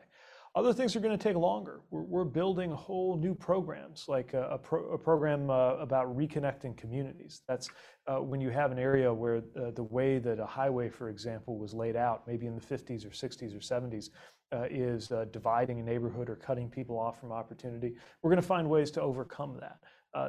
Other 0.56 0.74
things 0.74 0.96
are 0.96 1.00
going 1.00 1.16
to 1.16 1.24
take 1.24 1.36
longer. 1.36 1.82
We're, 1.92 2.24
building 2.24 2.72
whole 2.72 3.18
new 3.18 3.36
programs, 3.36 4.06
like 4.08 4.34
a, 4.34 4.44
a, 4.44 4.58
pro, 4.58 4.94
a 4.94 4.98
program 4.98 5.50
uh, 5.50 5.76
about 5.76 6.16
reconnecting 6.18 6.76
communities. 6.76 7.42
That's 7.48 7.70
uh, 8.08 8.16
when 8.16 8.42
you 8.42 8.50
have 8.50 8.72
an 8.72 8.80
area 8.80 9.14
where 9.14 9.42
the 9.42 9.84
way 9.84 10.18
that 10.18 10.40
a 10.40 10.46
highway, 10.46 10.90
for 10.90 11.10
example, 11.10 11.60
was 11.60 11.74
laid 11.74 11.96
out, 11.96 12.28
maybe 12.28 12.48
in 12.48 12.56
the 12.56 12.62
50s 12.62 13.06
or 13.06 13.10
60s 13.10 13.56
or 13.56 13.60
70s, 13.60 14.10
uh, 14.52 14.66
is 14.72 15.12
dividing 15.32 15.80
a 15.80 15.84
neighborhood 15.84 16.30
or 16.30 16.36
cutting 16.36 16.70
people 16.70 16.98
off 16.98 17.20
from 17.20 17.32
opportunity. 17.32 17.94
We're 18.24 18.32
going 18.32 18.42
to 18.42 18.48
find 18.48 18.68
ways 18.68 18.90
to 18.92 19.02
overcome 19.02 19.60
that. 19.62 19.80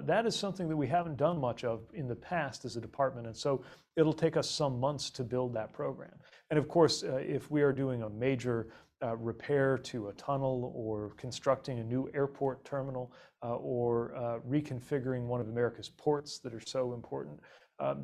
That 0.06 0.26
is 0.26 0.36
something 0.36 0.68
that 0.68 0.76
we 0.76 0.86
haven't 0.86 1.16
done 1.16 1.40
much 1.40 1.64
of 1.64 1.80
in 1.94 2.06
the 2.06 2.16
past 2.16 2.66
as 2.66 2.76
a 2.76 2.80
department, 2.80 3.26
and 3.26 3.36
so 3.36 3.64
it'll 3.96 4.12
take 4.12 4.36
us 4.36 4.50
some 4.50 4.78
months 4.78 5.08
to 5.10 5.24
build 5.24 5.54
that 5.54 5.72
program. 5.72 6.12
And 6.50 6.58
of 6.58 6.68
course, 6.68 7.04
uh, 7.04 7.16
if 7.16 7.50
we 7.50 7.62
are 7.62 7.72
doing 7.72 8.02
a 8.02 8.10
major 8.10 8.68
uh, 9.02 9.16
repair 9.16 9.78
to 9.78 10.08
a 10.08 10.12
tunnel 10.14 10.72
or 10.74 11.12
constructing 11.16 11.78
a 11.78 11.84
new 11.84 12.10
airport 12.12 12.64
terminal 12.64 13.12
uh, 13.42 13.54
or 13.54 14.14
uh, 14.14 14.38
reconfiguring 14.48 15.26
one 15.26 15.40
of 15.40 15.48
America's 15.48 15.88
ports 15.88 16.38
that 16.40 16.52
are 16.52 16.60
so 16.60 16.92
important, 16.92 17.40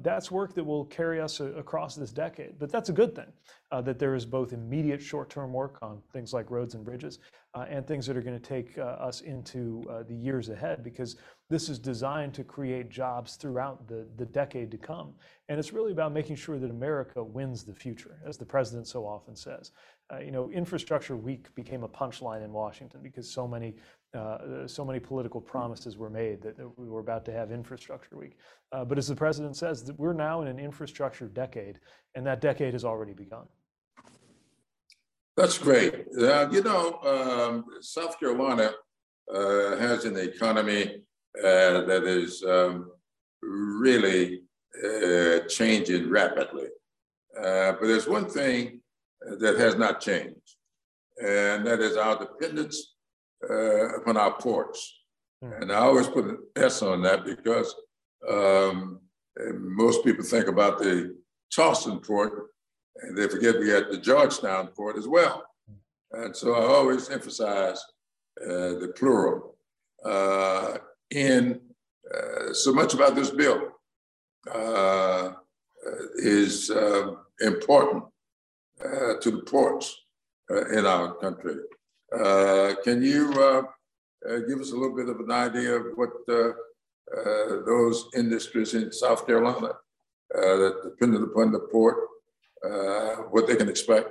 that's 0.03 0.31
work 0.31 0.55
that 0.55 0.65
will 0.65 0.87
carry 0.87 1.21
us 1.21 1.41
across 1.41 1.95
this 1.95 2.13
decade. 2.13 2.59
But 2.59 2.71
that's 2.73 2.89
a 2.89 2.93
good 2.93 3.15
thing, 3.15 3.33
uh, 3.71 3.83
that 3.83 3.99
there 3.99 4.15
is 4.15 4.25
both 4.25 4.53
immediate 4.53 5.03
short-term 5.03 5.53
work 5.53 5.79
on 5.83 6.01
things 6.13 6.33
like 6.33 6.51
roads 6.51 6.75
and 6.75 6.85
bridges 6.85 7.19
uh, 7.55 7.67
and 7.69 7.87
things 7.87 8.07
that 8.07 8.17
are 8.17 8.23
going 8.23 8.39
to 8.39 8.49
take 8.49 8.77
uh, 8.79 8.83
us 8.83 9.23
into 9.23 9.85
uh, 9.91 10.03
the 10.03 10.15
years 10.15 10.49
ahead 10.49 10.83
because 10.83 11.17
this 11.49 11.69
is 11.69 11.79
designed 11.79 12.35
to 12.35 12.45
create 12.45 12.91
jobs 12.91 13.37
throughout 13.37 13.87
the, 13.87 14.07
decade 14.33 14.71
to 14.71 14.77
come. 14.77 15.15
And 15.49 15.59
it's 15.59 15.73
really 15.73 15.93
about 15.93 16.13
making 16.13 16.37
sure 16.37 16.59
that 16.59 16.71
America 16.71 17.23
wins 17.23 17.65
the 17.65 17.75
future, 17.75 18.19
as 18.27 18.37
the 18.37 18.45
president 18.45 18.89
so 18.89 19.07
often 19.07 19.37
says. 19.37 19.71
Uh, 20.13 20.19
you 20.19 20.31
know, 20.31 20.51
infrastructure 20.51 21.17
week 21.17 21.55
became 21.55 21.83
a 21.85 21.89
punchline 21.89 22.45
in 22.45 22.53
Washington 22.53 23.01
because 23.03 23.31
so 23.31 23.47
many 23.47 23.75
uh, 24.17 24.67
so 24.67 24.85
many 24.85 24.99
political 24.99 25.41
promises 25.41 25.97
were 25.97 26.11
made 26.11 26.41
that, 26.43 26.57
that, 26.57 26.79
we 26.79 26.89
were 26.89 27.01
about 27.01 27.25
to 27.27 27.33
have 27.33 27.53
infrastructure 27.53 28.17
week. 28.17 28.37
Uh, 28.73 28.85
but 28.85 28.99
as 28.99 29.07
the 29.07 29.15
president 29.15 29.57
says, 29.57 29.91
we're 29.97 30.13
now 30.13 30.43
in 30.43 30.49
an 30.49 30.59
infrastructure 30.59 31.29
decade, 31.29 31.79
and 32.15 32.27
that 32.27 32.41
decade 32.41 32.73
has 32.73 32.85
already 32.85 33.13
begun. 33.13 33.47
That's 35.37 35.59
great. 35.59 36.07
Uh, 36.19 36.49
you 36.51 36.63
know, 36.63 36.99
um, 37.03 37.65
South 37.81 38.19
Carolina 38.19 38.73
uh, 39.33 39.77
has 39.77 40.05
an 40.05 40.17
economy 40.17 41.03
uh, 41.39 41.83
that 41.83 42.05
is 42.05 42.43
um, 42.43 42.91
really 43.43 44.43
uh, 44.83 45.41
changing 45.41 46.09
rapidly. 46.09 46.69
but 47.35 47.81
there's 47.83 48.09
one 48.09 48.29
thing 48.29 48.81
that 49.39 49.59
has 49.59 49.75
not 49.77 50.01
changed, 50.01 50.57
and 51.23 51.67
that 51.67 51.81
is 51.81 51.97
our 51.97 52.19
dependence 52.19 52.96
uh, 53.49 53.97
upon 53.97 54.17
our 54.17 54.33
ports. 54.39 55.01
Mm. 55.45 55.63
And 55.63 55.73
I 55.73 55.77
always 55.77 56.09
put 56.09 56.25
an 56.25 56.39
S 56.57 56.83
on 56.83 57.03
that 57.03 57.25
because 57.25 57.75
um, 58.29 59.01
most 59.55 60.05
people 60.05 60.25
think 60.25 60.49
about 60.49 60.79
the 60.79 61.17
Charleston 61.51 62.01
port 62.01 62.51
and 63.03 63.17
they 63.17 63.29
forget 63.29 63.59
we 63.59 63.69
had 63.69 63.91
the 63.91 63.99
Georgetown 63.99 64.69
port 64.69 64.97
as 64.97 65.07
well. 65.07 65.45
And 66.13 66.35
so 66.35 66.55
I 66.55 66.61
always 66.61 67.11
emphasize 67.11 67.83
uh, 68.43 68.79
the 68.81 68.93
plural 68.97 69.57
uh, 70.05 70.79
in 71.11 71.61
uh, 72.15 72.53
so 72.53 72.73
much 72.73 72.95
about 72.95 73.15
this 73.15 73.31
bill 73.31 73.73
uh, 74.53 75.33
is 76.17 76.71
um, 76.71 77.19
important 77.41 78.05
uh, 78.85 79.15
to 79.21 79.31
the 79.31 79.43
ports 79.47 79.97
uh, 80.51 80.67
in 80.69 80.87
our 80.87 81.15
country. 81.15 81.57
Uh, 82.15 82.75
can 82.85 83.03
you 83.03 83.33
uh, 83.35 83.63
uh, 84.29 84.39
give 84.49 84.61
us 84.61 84.73
a 84.73 84.77
little 84.77 84.97
bit 84.97 85.09
of 85.09 85.19
an 85.21 85.31
idea 85.31 85.75
of 85.75 85.87
what 85.97 86.11
those 86.27 88.09
industries 88.15 88.75
in 88.75 88.93
South 88.93 89.27
Carolina 89.27 89.73
that 90.31 90.75
dependent 90.85 91.25
upon 91.25 91.53
the 91.53 91.61
port, 91.61 91.97
what 93.31 93.47
they 93.47 93.57
can 93.57 93.69
expect? 93.69 94.11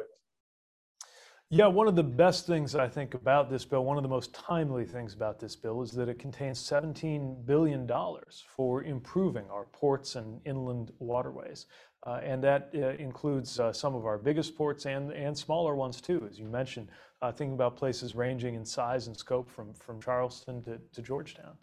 Yeah, 1.51 1.67
one 1.67 1.87
of 1.87 1.95
the 1.95 2.03
best 2.03 2.47
things 2.47 2.75
I 2.75 2.87
think 2.87 3.13
about 3.13 3.51
this 3.51 3.63
bill, 3.65 3.85
one 3.85 3.97
of 3.97 4.03
the 4.03 4.09
most 4.09 4.33
timely 4.33 4.83
things 4.83 5.13
about 5.13 5.39
this 5.39 5.55
bill, 5.55 5.83
is 5.83 5.91
that 5.91 6.09
it 6.09 6.17
contains 6.17 6.59
$17 6.59 7.45
billion 7.45 7.87
for 8.57 8.83
improving 8.83 9.45
our 9.51 9.65
ports 9.65 10.15
and 10.15 10.41
inland 10.45 10.91
waterways. 10.97 11.67
Uh, 12.05 12.19
and 12.23 12.43
that 12.43 12.69
uh, 12.75 12.89
includes 13.01 13.59
uh, 13.59 13.71
some 13.71 13.95
of 13.95 14.05
our 14.05 14.17
biggest 14.17 14.55
ports 14.55 14.85
and, 14.85 15.11
and 15.13 15.37
smaller 15.37 15.75
ones 15.75 16.01
too, 16.01 16.27
as 16.29 16.37
you 16.37 16.47
mentioned, 16.47 16.89
uh, 17.25 17.31
thinking 17.31 17.53
about 17.53 17.75
places 17.75 18.13
ranging 18.15 18.53
in 18.53 18.63
size 18.63 19.07
and 19.07 19.17
scope 19.17 19.49
from, 19.49 19.73
from 19.73 19.99
Charleston 19.99 20.61
to, 20.63 20.79
to 20.93 21.01
Georgetown. 21.01 21.53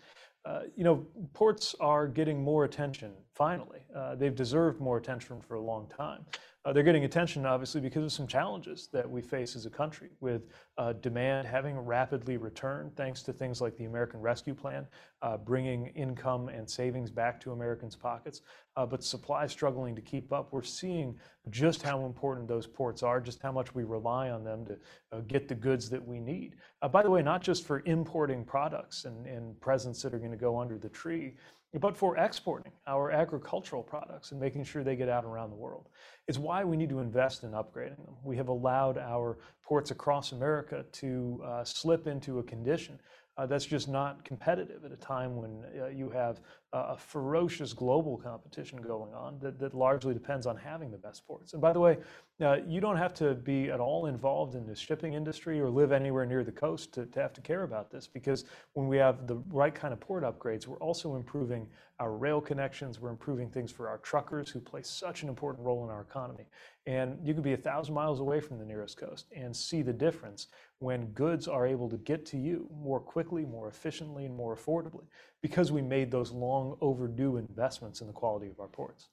Uh, 0.45 0.63
you 0.75 0.83
know, 0.83 1.07
ports 1.35 1.77
are 1.79 2.09
getting 2.09 2.43
more 2.43 2.65
attention, 2.65 3.13
finally. 3.33 3.79
Uh, 3.95 4.17
they've 4.17 4.35
deserved 4.35 4.81
more 4.81 4.97
attention 4.97 5.41
for 5.41 5.55
a 5.55 5.61
long 5.61 5.87
time. 5.87 6.25
Uh, 6.65 6.73
they're 6.73 6.85
getting 6.85 7.05
attention, 7.05 7.45
obviously, 7.45 7.81
because 7.81 8.05
of 8.05 8.13
some 8.13 8.27
challenges 8.27 8.89
that 8.93 9.09
we 9.09 9.21
face 9.21 9.57
as 9.57 9.67
a 9.67 9.71
country, 9.71 10.11
with 10.21 10.43
uh, 10.79 10.93
demand 10.93 11.45
having 11.45 11.77
rapidly 11.77 12.37
returned 12.37 12.95
thanks 12.95 13.23
to 13.25 13.33
things 13.33 13.61
like 13.61 13.77
the 13.77 13.85
American 13.85 14.21
Rescue 14.21 14.55
Plan, 14.55 14.87
uh, 15.23 15.37
bringing 15.37 15.89
income 15.89 16.49
and 16.49 16.71
savings 16.71 17.11
back 17.11 17.41
to 17.41 17.51
Americans' 17.51 17.97
pockets, 17.97 18.43
uh, 18.77 18.87
but 18.87 19.03
supply 19.03 19.45
struggling 19.49 19.97
to 19.97 20.01
keep 20.01 20.33
up. 20.33 20.53
We're 20.53 20.63
seeing 20.63 21.17
just 21.51 21.83
how 21.83 22.07
important 22.07 22.47
those 22.47 22.69
ports 22.69 23.03
are, 23.03 23.21
just 23.21 23.43
how 23.43 23.51
much 23.51 23.75
we 23.75 23.83
rely 23.83 24.31
on 24.31 24.45
them 24.45 24.65
to 24.67 24.79
uh, 25.11 25.21
get 25.27 25.49
the 25.49 25.57
goods 25.57 25.91
that 25.91 26.07
we 26.07 26.21
need. 26.21 26.55
Uh, 26.81 26.87
by 26.87 27.03
the 27.03 27.11
way, 27.11 27.23
not 27.23 27.43
just 27.43 27.67
for 27.67 27.83
importing 27.87 28.45
products 28.45 29.05
and, 29.05 29.27
and 29.27 29.61
presents 29.61 30.01
that 30.03 30.15
are 30.15 30.19
going 30.19 30.31
to 30.31 30.37
go 30.37 30.61
under 30.61 30.79
the 30.79 30.89
tree, 30.89 31.35
but 31.81 31.97
for 31.97 32.17
exporting 32.19 32.73
our 32.87 33.11
agricultural 33.11 33.83
products 33.83 34.33
and 34.33 34.41
making 34.41 34.65
sure 34.65 34.85
they 34.85 34.97
get 34.97 35.09
out 35.09 35.25
around 35.25 35.51
the 35.51 35.57
world. 35.57 35.89
It's 36.29 36.39
why 36.39 36.65
we 36.65 36.77
need 36.77 36.91
to 36.91 37.01
invest 37.01 37.45
in 37.45 37.53
upgrading 37.53 38.05
them. 38.05 38.15
We 38.23 38.37
have 38.37 38.49
allowed 38.49 38.99
our 38.99 39.39
ports 39.63 39.91
across 39.91 40.33
America 40.33 40.85
to 40.93 41.41
uh, 41.45 41.65
slip 41.65 42.07
into 42.07 42.41
a 42.41 42.43
condition 42.43 42.99
uh, 43.39 43.47
that's 43.47 43.65
just 43.65 43.89
not 43.89 44.25
competitive 44.25 44.85
at 44.85 44.93
a 44.93 44.97
time 44.97 45.37
when 45.37 45.65
uh, 45.81 45.87
you 45.89 46.11
have 46.11 46.41
a 46.73 46.97
ferocious 46.97 47.75
global 47.75 48.17
competition 48.17 48.81
going 48.81 49.13
on 49.13 49.39
that, 49.41 49.59
that 49.59 49.75
largely 49.75 50.15
depends 50.15 50.47
on 50.47 50.57
having 50.57 50.91
the 50.91 50.97
best 50.97 51.27
ports. 51.27 51.53
And 51.53 51.61
by 51.61 51.73
the 51.73 51.81
way, 51.81 51.99
uh, 52.41 52.57
you 52.67 52.81
don't 52.81 52.97
have 52.97 53.13
to 53.15 53.35
be 53.35 53.71
at 53.71 53.79
all 53.79 54.07
involved 54.07 54.55
in 54.55 54.67
the 54.67 54.75
shipping 54.75 55.13
industry 55.13 55.61
or 55.61 55.69
live 55.69 55.93
anywhere 55.93 56.25
near 56.25 56.43
the 56.43 56.53
coast 56.53 56.95
to, 56.95 57.05
to 57.07 57.21
have 57.21 57.35
to 57.35 57.43
care 57.43 57.65
about 57.65 57.91
this 57.91 58.07
because 58.07 58.47
when 58.73 58.89
we 58.89 58.97
have 58.97 59.27
the 59.27 59.37
right 59.51 59.75
kind 59.75 59.93
of 59.93 60.01
port 60.01 60.25
upgrades, 60.25 60.67
we're 60.67 60.79
also 60.79 61.15
improving 61.15 61.69
our 62.01 62.13
rail 62.17 62.41
connections, 62.41 62.99
we're 62.99 63.11
improving 63.11 63.51
things 63.51 63.71
for 63.71 63.89
our 63.89 63.99
truckers 63.99 64.49
who 64.49 64.59
play 64.59 64.83
such 64.83 65.23
an 65.23 65.29
important 65.29 65.65
role 65.65 65.85
in 65.85 65.91
our 65.91 66.01
economy. 66.01 66.47
And 66.87 67.17
you 67.23 67.35
could 67.35 67.45
be 67.45 67.53
a 67.53 67.57
thousand 67.57 67.95
miles 67.95 68.19
away 68.19 68.41
from 68.41 68.59
the 68.59 68.65
nearest 68.65 68.97
coast 68.97 69.27
and 69.37 69.55
see 69.55 69.83
the 69.83 69.93
difference 69.93 70.49
when 70.79 71.07
goods 71.09 71.47
are 71.47 71.65
able 71.65 71.89
to 71.91 71.99
get 71.99 72.27
to 72.27 72.39
you 72.39 72.69
more 72.75 72.99
quickly, 72.99 73.45
more 73.45 73.69
efficiently, 73.69 74.25
and 74.25 74.35
more 74.35 74.57
affordably 74.57 75.05
because 75.43 75.73
we 75.73 75.83
made 75.83 76.11
those 76.11 76.31
long 76.31 76.77
overdue 76.81 77.37
investments 77.37 78.01
in 78.01 78.07
the 78.07 78.13
quality 78.13 78.49
of 78.49 78.61
our 78.61 78.69
ports. 78.69 79.09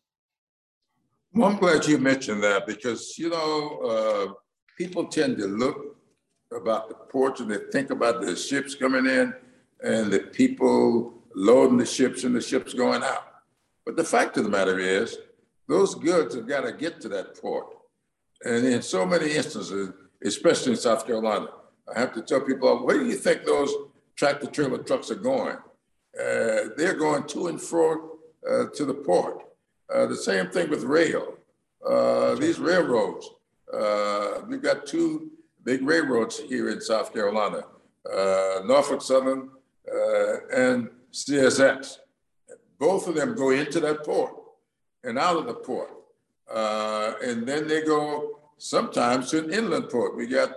Well, 1.34 1.50
I'm 1.50 1.58
glad 1.58 1.86
you 1.86 1.98
mentioned 1.98 2.44
that 2.44 2.66
because, 2.66 3.18
you 3.18 3.30
know, 3.30 3.80
uh, 3.80 4.34
people 4.78 5.06
tend 5.06 5.38
to 5.38 5.48
look 5.48 5.98
about 6.56 6.90
the 6.90 6.96
ports 6.96 7.42
and 7.42 7.52
they 7.52 7.60
think 7.72 7.90
about 7.92 8.22
the 8.22 8.36
ships 8.36 8.74
coming 8.76 9.06
in 9.06 9.34
and 9.84 10.12
the 10.12 10.20
people 10.20 11.14
loading 11.36 11.78
the 11.78 11.86
ships 11.86 12.24
and 12.24 12.36
the 12.36 12.42
ships 12.42 12.74
going 12.74 13.04
out. 13.04 13.26
But 13.86 13.96
the 13.96 14.04
fact 14.04 14.38
of 14.38 14.44
the 14.44 14.50
matter 14.50 14.80
is, 14.80 15.18
those 15.68 15.94
goods 15.94 16.36
have 16.36 16.48
got 16.48 16.62
to 16.62 16.74
get 16.74 17.00
to 17.02 17.10
that 17.10 17.40
port. 17.40 17.68
And 18.44 18.66
in 18.66 18.82
so 18.82 19.06
many 19.06 19.32
instances, 19.32 19.92
especially 20.24 20.72
in 20.72 20.78
South 20.78 21.06
Carolina, 21.06 21.48
I 21.94 22.00
have 22.00 22.14
to 22.14 22.22
tell 22.22 22.42
people, 22.42 22.86
where 22.86 22.98
do 22.98 23.06
you 23.06 23.16
think 23.16 23.46
those 23.46 23.72
tractor 24.16 24.48
trailer 24.48 24.80
trucks 24.80 25.12
are 25.12 25.16
going? 25.16 25.58
Uh, 26.20 26.70
they're 26.76 26.96
going 26.96 27.24
to 27.24 27.48
and 27.48 27.62
fro 27.62 28.18
uh, 28.50 28.66
to 28.74 28.86
the 28.86 28.94
port. 28.94 29.44
Uh, 29.94 30.06
the 30.06 30.16
same 30.16 30.50
thing 30.50 30.70
with 30.70 30.84
rail. 30.84 31.38
Uh, 31.88 32.36
these 32.36 32.60
railroads, 32.60 33.30
uh, 33.74 34.42
we've 34.48 34.62
got 34.62 34.86
two 34.86 35.32
big 35.64 35.82
railroads 35.82 36.40
here 36.40 36.70
in 36.70 36.82
South 36.82 37.14
Carolina, 37.14 37.64
uh, 38.12 38.60
Norfolk 38.66 39.02
Southern 39.02 39.50
and 40.54 40.90
CSX. 41.12 41.98
Both 42.78 43.08
of 43.08 43.16
them 43.16 43.36
go 43.36 43.52
into 43.52 43.80
that 43.80 44.04
port 44.04 44.34
and 45.04 45.18
out 45.18 45.38
of 45.38 45.48
the 45.48 45.54
port. 45.54 45.92
and 47.24 47.48
then 47.48 47.68
they 47.68 47.82
go 47.82 48.40
sometimes 48.58 49.32
to 49.32 49.40
an 49.40 49.54
inland 49.54 49.90
port. 49.90 50.16
We 50.16 50.28
got 50.28 50.52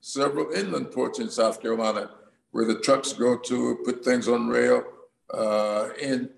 several 0.00 0.52
inland 0.52 0.92
ports 0.92 1.18
in 1.18 1.30
South 1.30 1.60
Carolina 1.60 2.10
where 2.52 2.64
the 2.64 2.80
trucks 2.80 3.12
go 3.12 3.36
to 3.36 3.78
put 3.84 4.04
things 4.04 4.28
on 4.28 4.48
rail. 4.48 4.84
Uh, 5.32 5.88
and 6.02 6.28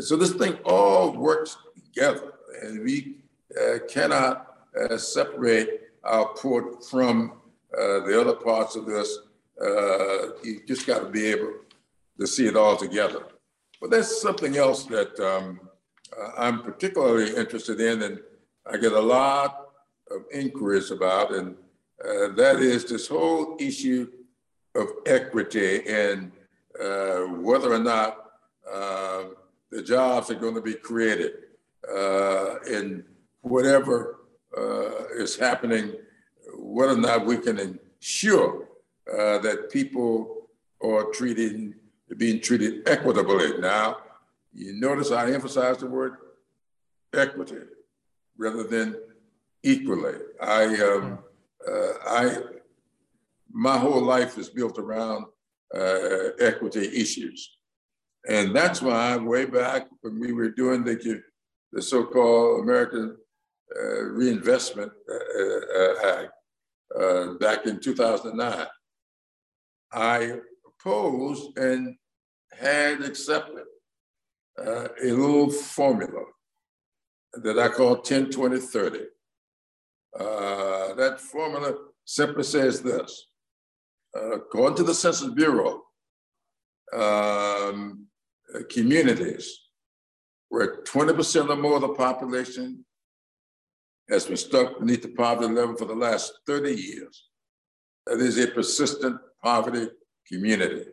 so 0.00 0.16
this 0.16 0.32
thing 0.32 0.54
all 0.64 1.12
works 1.12 1.56
together, 1.74 2.32
and 2.62 2.82
we 2.84 3.16
uh, 3.60 3.78
cannot 3.88 4.56
uh, 4.78 4.96
separate 4.96 5.90
our 6.04 6.28
port 6.34 6.84
from 6.84 7.32
uh, 7.76 8.00
the 8.06 8.18
other 8.20 8.34
parts 8.34 8.76
of 8.76 8.86
this 8.86 9.18
Uh, 9.58 10.38
you 10.44 10.62
just 10.68 10.86
got 10.86 11.00
to 11.02 11.10
be 11.10 11.26
able 11.34 11.52
to 12.20 12.26
see 12.26 12.46
it 12.46 12.54
all 12.54 12.76
together. 12.76 13.26
But 13.80 13.90
that's 13.90 14.22
something 14.22 14.56
else 14.56 14.84
that 14.84 15.18
um, 15.18 15.58
uh, 16.14 16.30
I'm 16.38 16.62
particularly 16.62 17.34
interested 17.34 17.80
in, 17.80 18.02
and 18.02 18.20
I 18.72 18.76
get 18.76 18.92
a 18.92 19.00
lot 19.00 19.50
of 20.14 20.22
inquiries 20.30 20.92
about, 20.92 21.34
and 21.34 21.56
that 22.36 22.60
is 22.60 22.84
this 22.84 23.08
whole 23.08 23.56
issue 23.58 24.06
of 24.74 24.86
equity 25.06 25.82
and 25.88 26.30
whether 27.42 27.72
or 27.72 27.82
not 27.82 28.27
uh, 28.72 29.24
the 29.70 29.82
jobs 29.82 30.30
are 30.30 30.34
going 30.34 30.54
to 30.54 30.60
be 30.60 30.74
created 30.74 31.32
uh, 31.92 32.56
in 32.70 33.04
whatever 33.42 34.20
uh, 34.56 35.06
is 35.16 35.36
happening, 35.36 35.92
whether 36.54 36.92
or 36.92 36.96
not 36.96 37.26
we 37.26 37.36
can 37.36 37.58
ensure 37.58 38.68
uh, 39.12 39.38
that 39.38 39.70
people 39.70 40.48
are 40.82 41.04
treated, 41.12 41.74
being 42.16 42.40
treated 42.40 42.88
equitably. 42.88 43.58
Now, 43.58 43.98
you 44.52 44.72
notice 44.74 45.10
I 45.10 45.32
emphasize 45.32 45.78
the 45.78 45.86
word 45.86 46.16
equity 47.14 47.58
rather 48.36 48.64
than 48.64 48.96
equally. 49.62 50.14
I, 50.40 50.64
um, 50.64 51.18
uh, 51.66 51.92
I, 52.06 52.36
my 53.50 53.76
whole 53.78 54.02
life 54.02 54.38
is 54.38 54.48
built 54.48 54.78
around 54.78 55.26
uh, 55.74 56.30
equity 56.40 56.86
issues. 57.00 57.57
And 58.26 58.54
that's 58.54 58.82
why 58.82 59.16
way 59.16 59.44
back 59.44 59.86
when 60.00 60.18
we 60.18 60.32
were 60.32 60.50
doing 60.50 60.84
the, 60.84 61.22
the 61.72 61.82
so-called 61.82 62.62
American 62.62 63.16
uh, 63.76 64.04
Reinvestment 64.04 64.90
uh, 65.10 65.78
uh, 65.78 66.22
Act 66.22 66.32
uh, 66.98 67.34
back 67.34 67.66
in 67.66 67.78
2009, 67.80 68.66
I 69.92 70.38
opposed 70.66 71.56
and 71.58 71.96
had 72.58 73.02
accepted 73.02 73.64
a 74.58 74.88
little 75.02 75.50
formula 75.50 76.24
that 77.34 77.58
I 77.58 77.68
call 77.68 78.00
10, 78.00 78.30
20, 78.30 78.58
30. 78.58 78.98
that 80.16 81.20
formula 81.20 81.74
simply 82.04 82.42
says 82.42 82.80
this, 82.82 83.26
according 84.14 84.78
to 84.78 84.82
the 84.82 84.94
Census 84.94 85.32
Bureau, 85.32 85.82
um, 86.92 88.07
communities 88.70 89.68
where 90.48 90.82
20% 90.82 91.50
or 91.50 91.56
more 91.56 91.76
of 91.76 91.82
the 91.82 91.88
population 91.88 92.84
has 94.08 94.26
been 94.26 94.36
stuck 94.36 94.78
beneath 94.78 95.02
the 95.02 95.08
poverty 95.08 95.52
level 95.52 95.76
for 95.76 95.84
the 95.84 95.94
last 95.94 96.32
30 96.46 96.74
years. 96.74 97.28
That 98.06 98.20
is 98.20 98.38
a 98.38 98.48
persistent 98.48 99.20
poverty 99.42 99.88
community. 100.26 100.84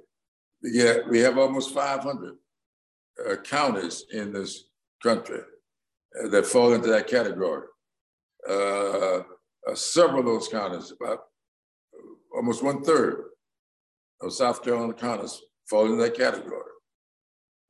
Yet 0.62 1.08
we 1.10 1.20
have 1.20 1.38
almost 1.38 1.74
500 1.74 2.36
uh, 3.30 3.36
counties 3.38 4.06
in 4.12 4.34
this 4.34 4.66
country 5.02 5.40
uh, 5.40 6.28
that 6.30 6.46
fall 6.46 6.74
into 6.74 6.88
that 6.90 7.08
category. 7.08 7.68
Uh, 8.48 9.22
uh 9.68 9.74
several 9.74 10.20
of 10.20 10.26
those 10.26 10.48
counties, 10.48 10.92
about 10.92 11.22
almost 12.36 12.62
one 12.64 12.84
third 12.84 13.24
of 14.22 14.34
South 14.34 14.64
Carolina 14.64 14.94
counties 14.94 15.42
fall 15.70 15.86
in 15.86 15.98
that 15.98 16.16
category. 16.16 16.75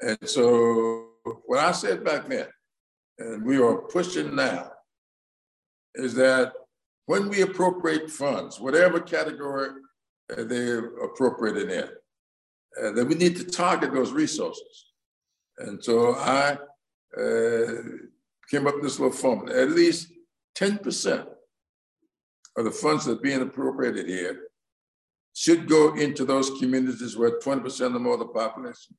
And 0.06 0.18
so 0.26 1.08
what 1.48 1.60
I 1.60 1.72
said 1.72 2.04
back 2.04 2.28
then, 2.28 2.46
and 3.18 3.44
we 3.44 3.58
are 3.58 3.78
pushing 3.78 4.36
now, 4.36 4.72
is 5.96 6.14
that 6.14 6.54
when 7.08 7.28
we 7.28 7.42
appropriate 7.42 8.12
funds, 8.12 8.60
whatever 8.60 9.00
category 9.00 9.70
they're 10.30 10.86
appropriated 10.98 11.72
in, 11.72 11.90
uh, 12.84 12.92
that 12.92 13.06
we 13.08 13.16
need 13.16 13.36
to 13.38 13.46
target 13.46 13.94
those 13.94 14.12
resources. 14.12 14.92
And 15.58 15.84
so 15.84 16.14
I 16.14 16.58
uh, 17.18 17.68
came 18.52 18.68
up 18.68 18.76
with 18.76 18.84
this 18.84 19.00
little 19.00 19.16
formula. 19.16 19.60
At 19.60 19.72
least 19.72 20.10
10% 20.60 21.26
of 22.58 22.66
the 22.66 22.72
funds 22.72 23.06
that 23.06 23.14
are 23.14 23.22
being 23.22 23.42
appropriated 23.42 24.08
here 24.08 24.50
should 25.34 25.68
go 25.68 25.96
into 25.96 26.26
those 26.26 26.52
communities 26.60 27.18
where 27.18 27.40
20% 27.40 27.96
or 27.96 28.00
more 28.00 28.14
of 28.14 28.20
the 28.20 28.28
population 28.28 28.96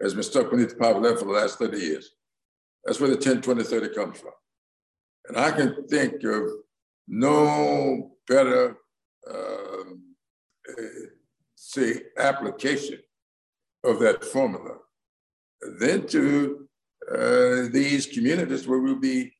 has 0.00 0.14
been 0.14 0.22
stuck 0.22 0.50
beneath 0.50 0.70
the 0.70 0.76
poverty 0.76 1.00
level 1.00 1.18
for 1.18 1.24
the 1.26 1.32
last 1.32 1.58
30 1.58 1.78
years. 1.78 2.10
That's 2.84 3.00
where 3.00 3.10
the 3.10 3.16
10, 3.16 3.42
20, 3.42 3.62
30 3.62 3.94
comes 3.94 4.18
from. 4.18 4.32
And 5.28 5.38
I 5.38 5.50
can 5.52 5.86
think 5.88 6.22
of 6.24 6.50
no 7.08 8.12
better, 8.28 8.76
uh, 9.30 9.84
say, 11.54 12.02
application 12.18 12.98
of 13.84 14.00
that 14.00 14.24
formula 14.24 14.76
than 15.80 16.06
to 16.08 16.68
uh, 17.10 17.68
these 17.70 18.06
communities 18.06 18.66
where 18.66 18.80
we'll 18.80 18.96
be 18.96 19.32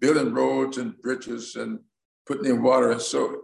building 0.00 0.32
roads 0.32 0.78
and 0.78 1.00
bridges 1.00 1.56
and 1.56 1.78
putting 2.26 2.46
in 2.46 2.62
water 2.62 2.90
and 2.90 3.00
sewage. 3.00 3.38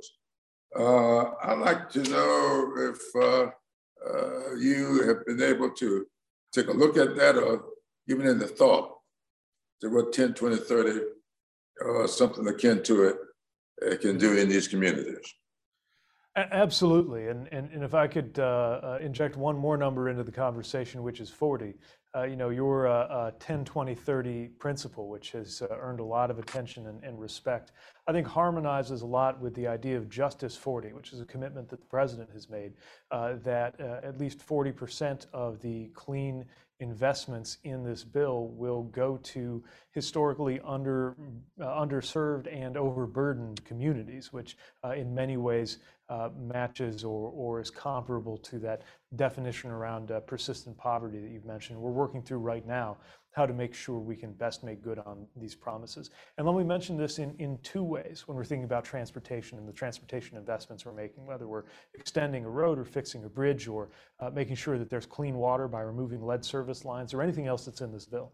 Uh, 0.78 1.30
I'd 1.42 1.58
like 1.58 1.88
to 1.90 2.02
know 2.02 2.72
if 2.76 3.00
uh, 3.16 3.50
uh, 4.06 4.54
you 4.56 5.02
have 5.06 5.24
been 5.26 5.42
able 5.42 5.70
to 5.70 6.06
take 6.52 6.68
a 6.68 6.72
look 6.72 6.96
at 6.96 7.16
that 7.16 7.36
or 7.36 7.64
even 8.08 8.26
in 8.26 8.38
the 8.38 8.46
thought 8.46 8.94
to 9.80 9.88
what 9.88 10.12
10, 10.12 10.34
20, 10.34 10.56
30 10.56 11.00
or 11.80 12.04
uh, 12.04 12.06
something 12.06 12.46
akin 12.48 12.82
to 12.82 13.04
it 13.04 13.16
uh, 13.86 13.96
can 13.96 14.18
do 14.18 14.36
in 14.36 14.48
these 14.48 14.68
communities. 14.68 15.34
Absolutely. 16.38 17.28
And, 17.28 17.48
and, 17.52 17.70
and 17.72 17.82
if 17.82 17.94
I 17.94 18.06
could 18.06 18.38
uh, 18.38 18.42
uh, 18.42 18.98
inject 19.00 19.36
one 19.36 19.56
more 19.56 19.76
number 19.76 20.08
into 20.08 20.22
the 20.22 20.32
conversation, 20.32 21.02
which 21.02 21.20
is 21.20 21.30
40, 21.30 21.74
uh, 22.14 22.22
you 22.22 22.36
know, 22.36 22.50
your 22.50 22.86
uh, 22.86 23.06
uh, 23.06 23.30
10, 23.40 23.64
20, 23.64 23.94
30 23.94 24.48
principle, 24.58 25.08
which 25.08 25.32
has 25.32 25.62
uh, 25.62 25.74
earned 25.80 26.00
a 26.00 26.04
lot 26.04 26.30
of 26.30 26.38
attention 26.38 26.86
and, 26.86 27.02
and, 27.02 27.18
respect, 27.18 27.72
I 28.06 28.12
think 28.12 28.26
harmonizes 28.26 29.02
a 29.02 29.06
lot 29.06 29.40
with 29.40 29.54
the 29.54 29.66
idea 29.66 29.96
of 29.96 30.08
Justice 30.08 30.56
40, 30.56 30.92
which 30.92 31.12
is 31.12 31.20
a 31.20 31.24
commitment 31.24 31.68
that 31.70 31.80
the 31.80 31.86
president 31.86 32.30
has 32.32 32.48
made, 32.48 32.74
that 33.10 33.80
at 33.80 34.18
least 34.18 34.38
40% 34.46 35.26
of 35.32 35.60
the 35.60 35.90
clean 35.94 36.44
investments 36.80 37.58
in 37.64 37.82
this 37.82 38.04
bill 38.04 38.48
will 38.48 38.84
go 38.84 39.16
to 39.18 39.62
historically 39.92 40.60
under, 40.64 41.16
uh, 41.60 41.64
underserved 41.64 42.46
and 42.54 42.76
overburdened 42.76 43.64
communities, 43.64 44.32
which 44.32 44.56
uh, 44.84 44.90
in 44.90 45.12
many 45.14 45.36
ways 45.36 45.78
matches 46.38 47.04
or, 47.04 47.30
or 47.34 47.60
is 47.60 47.70
comparable 47.70 48.36
to 48.38 48.58
that 48.58 48.82
definition 49.16 49.70
around 49.70 50.10
uh, 50.10 50.20
persistent 50.20 50.76
poverty 50.76 51.20
that 51.20 51.30
you've 51.30 51.44
mentioned. 51.44 51.78
We're 51.78 51.90
working 51.90 52.22
through 52.22 52.38
right 52.38 52.66
now 52.66 52.96
how 53.32 53.46
to 53.46 53.52
make 53.52 53.74
sure 53.74 53.98
we 53.98 54.16
can 54.16 54.32
best 54.32 54.64
make 54.64 54.82
good 54.82 54.98
on 54.98 55.26
these 55.36 55.54
promises. 55.54 56.10
And 56.38 56.46
let 56.46 56.56
me 56.56 56.64
mention 56.64 56.96
this 56.96 57.18
in, 57.18 57.34
in 57.38 57.58
two 57.62 57.84
ways 57.84 58.24
when 58.26 58.36
we're 58.36 58.44
thinking 58.44 58.64
about 58.64 58.84
transportation 58.84 59.58
and 59.58 59.68
the 59.68 59.72
transportation 59.72 60.36
investments 60.36 60.84
we're 60.84 60.92
making, 60.92 61.24
whether 61.26 61.46
we're 61.46 61.64
extending 61.94 62.44
a 62.44 62.50
road 62.50 62.78
or 62.78 62.84
fixing 62.84 63.24
a 63.24 63.28
bridge 63.28 63.68
or 63.68 63.90
uh, 64.20 64.30
making 64.30 64.56
sure 64.56 64.78
that 64.78 64.90
there's 64.90 65.06
clean 65.06 65.36
water 65.36 65.68
by 65.68 65.82
removing 65.82 66.20
lead 66.20 66.44
service 66.44 66.84
lines 66.84 67.14
or 67.14 67.22
anything 67.22 67.46
else 67.46 67.64
that's 67.64 67.80
in 67.80 67.92
this 67.92 68.06
bill. 68.06 68.32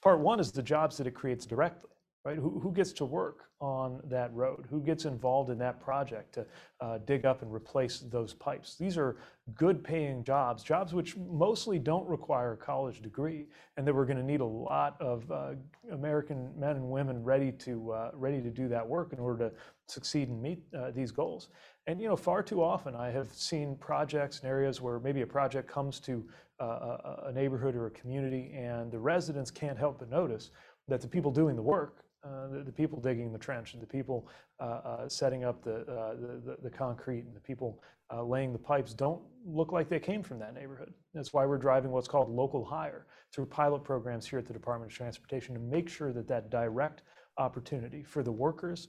Part 0.00 0.20
one 0.20 0.40
is 0.40 0.52
the 0.52 0.62
jobs 0.62 0.96
that 0.96 1.06
it 1.06 1.14
creates 1.14 1.44
directly 1.44 1.90
right? 2.26 2.38
Who, 2.38 2.58
who 2.58 2.72
gets 2.72 2.92
to 2.94 3.04
work 3.04 3.44
on 3.60 4.00
that 4.06 4.34
road? 4.34 4.66
Who 4.68 4.80
gets 4.80 5.04
involved 5.04 5.48
in 5.48 5.58
that 5.58 5.80
project 5.80 6.34
to 6.34 6.46
uh, 6.80 6.98
dig 7.06 7.24
up 7.24 7.42
and 7.42 7.54
replace 7.54 8.00
those 8.00 8.34
pipes? 8.34 8.74
These 8.74 8.98
are 8.98 9.18
good 9.54 9.84
paying 9.84 10.24
jobs, 10.24 10.64
jobs 10.64 10.92
which 10.92 11.16
mostly 11.16 11.78
don't 11.78 12.06
require 12.08 12.54
a 12.54 12.56
college 12.56 13.00
degree, 13.00 13.46
and 13.76 13.86
that 13.86 13.94
we're 13.94 14.06
going 14.06 14.16
to 14.16 14.24
need 14.24 14.40
a 14.40 14.44
lot 14.44 15.00
of 15.00 15.30
uh, 15.30 15.52
American 15.92 16.52
men 16.58 16.74
and 16.74 16.90
women 16.90 17.22
ready 17.22 17.52
to 17.52 17.92
uh, 17.92 18.10
ready 18.12 18.42
to 18.42 18.50
do 18.50 18.66
that 18.66 18.86
work 18.86 19.12
in 19.12 19.20
order 19.20 19.48
to 19.48 19.54
succeed 19.86 20.28
and 20.28 20.42
meet 20.42 20.58
uh, 20.76 20.90
these 20.90 21.12
goals. 21.12 21.50
And 21.86 22.00
you 22.00 22.08
know, 22.08 22.16
far 22.16 22.42
too 22.42 22.60
often 22.60 22.96
I 22.96 23.10
have 23.12 23.32
seen 23.32 23.76
projects 23.76 24.40
and 24.40 24.48
areas 24.48 24.80
where 24.80 24.98
maybe 24.98 25.22
a 25.22 25.26
project 25.26 25.68
comes 25.68 26.00
to 26.00 26.26
uh, 26.60 26.64
a, 26.64 27.22
a 27.26 27.32
neighborhood 27.32 27.76
or 27.76 27.86
a 27.86 27.90
community, 27.92 28.52
and 28.52 28.90
the 28.90 28.98
residents 28.98 29.52
can't 29.52 29.78
help 29.78 30.00
but 30.00 30.10
notice 30.10 30.50
that 30.88 31.00
the 31.00 31.08
people 31.08 31.30
doing 31.30 31.54
the 31.54 31.62
work 31.62 32.02
uh, 32.02 32.05
the, 32.50 32.62
the, 32.64 32.72
people 32.72 33.00
digging 33.00 33.32
the 33.32 33.38
trench 33.38 33.74
and 33.74 33.82
the 33.82 33.86
people 33.86 34.28
uh, 34.60 34.64
uh, 34.64 35.08
setting 35.08 35.44
up 35.44 35.62
the, 35.62 35.80
uh, 35.80 36.14
the, 36.14 36.56
the, 36.62 36.70
concrete 36.70 37.24
and 37.24 37.34
the 37.34 37.40
people 37.40 37.82
uh, 38.12 38.22
laying 38.22 38.52
the 38.52 38.58
pipes 38.58 38.94
don't 38.94 39.20
look 39.44 39.72
like 39.72 39.88
they 39.88 39.98
came 39.98 40.22
from 40.22 40.38
that 40.38 40.54
neighborhood. 40.54 40.92
That's 41.14 41.32
why 41.32 41.44
we're 41.46 41.58
driving 41.58 41.90
what's 41.90 42.08
called 42.08 42.30
local 42.30 42.64
hire 42.64 43.06
through 43.34 43.46
pilot 43.46 43.84
programs 43.84 44.26
here 44.26 44.38
at 44.38 44.46
the 44.46 44.52
Department 44.52 44.90
of 44.90 44.96
Transportation 44.96 45.54
to 45.54 45.60
make 45.60 45.88
sure 45.88 46.12
that 46.12 46.28
that 46.28 46.50
direct 46.50 47.02
opportunity 47.38 48.02
for 48.02 48.22
the 48.22 48.32
workers 48.32 48.88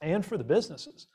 and 0.00 0.24
for 0.24 0.38
the 0.38 0.44
businesses 0.44 1.08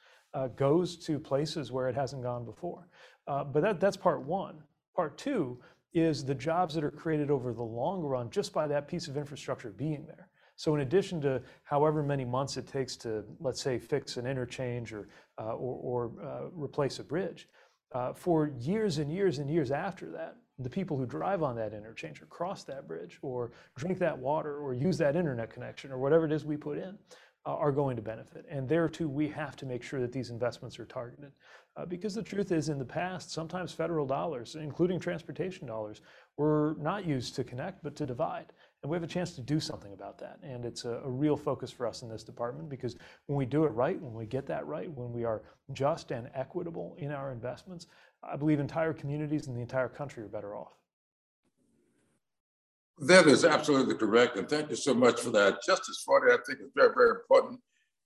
goes 0.55 0.97
to 0.97 1.19
places 1.19 1.71
where 1.71 1.87
it 1.87 1.95
hasn't 1.95 2.23
gone 2.23 2.43
before. 2.43 2.87
but 3.25 3.61
that, 3.61 3.79
that's 3.79 3.97
part 3.97 4.23
one. 4.23 4.55
Part 4.95 5.17
two 5.17 5.59
is 5.93 6.25
the 6.25 6.35
jobs 6.35 6.73
that 6.73 6.83
are 6.83 6.91
created 6.91 7.29
over 7.29 7.53
the 7.53 7.63
long 7.63 8.01
run 8.01 8.29
just 8.29 8.51
by 8.51 8.67
that 8.67 8.87
piece 8.87 9.07
of 9.07 9.15
infrastructure 9.15 9.69
being 9.69 10.05
there. 10.05 10.29
So 10.63 10.73
in 10.75 10.79
addition 10.79 11.19
to 11.23 11.41
however 11.63 12.01
many 12.01 12.23
months 12.23 12.55
it 12.55 12.65
takes 12.67 12.95
to, 13.03 13.25
let's 13.41 13.61
say, 13.61 13.77
fix 13.77 14.15
an 14.15 14.25
interchange 14.25 14.93
or, 14.93 15.09
uh, 15.37 15.55
or, 15.55 16.13
uh, 16.23 16.47
replace 16.53 16.99
a 16.99 17.03
bridge, 17.03 17.49
uh, 17.91 18.13
for 18.13 18.47
years 18.57 18.97
and 18.97 19.11
years 19.11 19.39
and 19.39 19.49
years 19.49 19.71
after 19.71 20.09
that, 20.11 20.37
the 20.59 20.69
people 20.69 20.95
who 20.95 21.05
drive 21.05 21.43
on 21.43 21.57
that 21.57 21.73
interchange 21.73 22.21
or 22.21 22.27
cross 22.27 22.63
that 22.63 22.87
bridge 22.87 23.19
or 23.21 23.51
drink 23.75 23.99
that 23.99 24.17
water 24.17 24.57
or 24.57 24.73
use 24.73 24.97
that 24.97 25.17
internet 25.17 25.49
connection 25.49 25.91
or 25.91 25.97
whatever 25.97 26.23
it 26.25 26.31
is 26.31 26.45
we 26.45 26.55
put 26.55 26.77
in 26.77 26.97
are 27.45 27.73
going 27.73 27.97
to 27.97 28.01
benefit. 28.01 28.45
And 28.49 28.69
there 28.69 28.87
too, 28.87 29.09
we 29.09 29.27
have 29.27 29.57
to 29.57 29.65
make 29.65 29.83
sure 29.83 29.99
that 29.99 30.13
these 30.13 30.29
investments 30.29 30.79
are 30.79 30.85
targeted. 30.85 31.33
Because 31.89 32.15
the 32.15 32.23
truth 32.23 32.53
is, 32.53 32.69
in 32.69 32.79
the 32.79 32.85
past, 32.85 33.31
sometimes 33.31 33.73
federal 33.73 34.05
dollars, 34.05 34.55
including 34.55 34.97
transportation 34.97 35.67
dollars, 35.67 35.99
were 36.37 36.77
not 36.79 37.05
used 37.05 37.35
to 37.35 37.43
connect, 37.43 37.83
but 37.83 37.97
to 37.97 38.05
divide. 38.05 38.53
And 38.83 38.89
we 38.89 38.97
have 38.97 39.03
a 39.03 39.07
chance 39.07 39.31
to 39.35 39.41
do 39.41 39.61
something 39.61 39.93
about 39.93 40.17
that. 40.19 40.39
And 40.43 40.65
it's 40.65 40.83
a, 40.83 41.01
a, 41.05 41.09
real 41.09 41.37
focus 41.37 41.71
for 41.71 41.87
us 41.87 42.01
in 42.01 42.09
this 42.09 42.21
department 42.21 42.69
because 42.69 42.97
when 43.27 43.37
we 43.37 43.45
do 43.45 43.63
it 43.63 43.69
right, 43.69 43.99
when 43.99 44.13
we 44.13 44.25
get 44.25 44.45
that 44.47 44.67
right, 44.67 44.91
when 44.91 45.13
we 45.13 45.23
are 45.23 45.41
just 45.71 46.11
and 46.11 46.29
equitable 46.35 46.95
in 46.99 47.09
our 47.09 47.31
investments, 47.31 47.87
I 48.21 48.35
believe 48.35 48.59
entire 48.59 48.91
communities 48.91 49.47
and 49.47 49.55
the 49.55 49.61
entire 49.61 49.87
country 49.87 50.21
are 50.23 50.27
better 50.27 50.53
off. 50.53 50.73
That 52.99 53.25
is 53.25 53.45
absolutely 53.45 53.95
correct. 53.95 54.35
And 54.37 54.49
thank 54.49 54.69
you 54.69 54.75
so 54.75 54.93
much 54.93 55.21
for 55.21 55.29
that. 55.29 55.63
Justice 55.65 56.03
40, 56.05 56.33
I 56.33 56.37
think, 56.45 56.59
is 56.59 56.71
very, 56.75 56.93
very 56.93 57.11
important, 57.11 57.61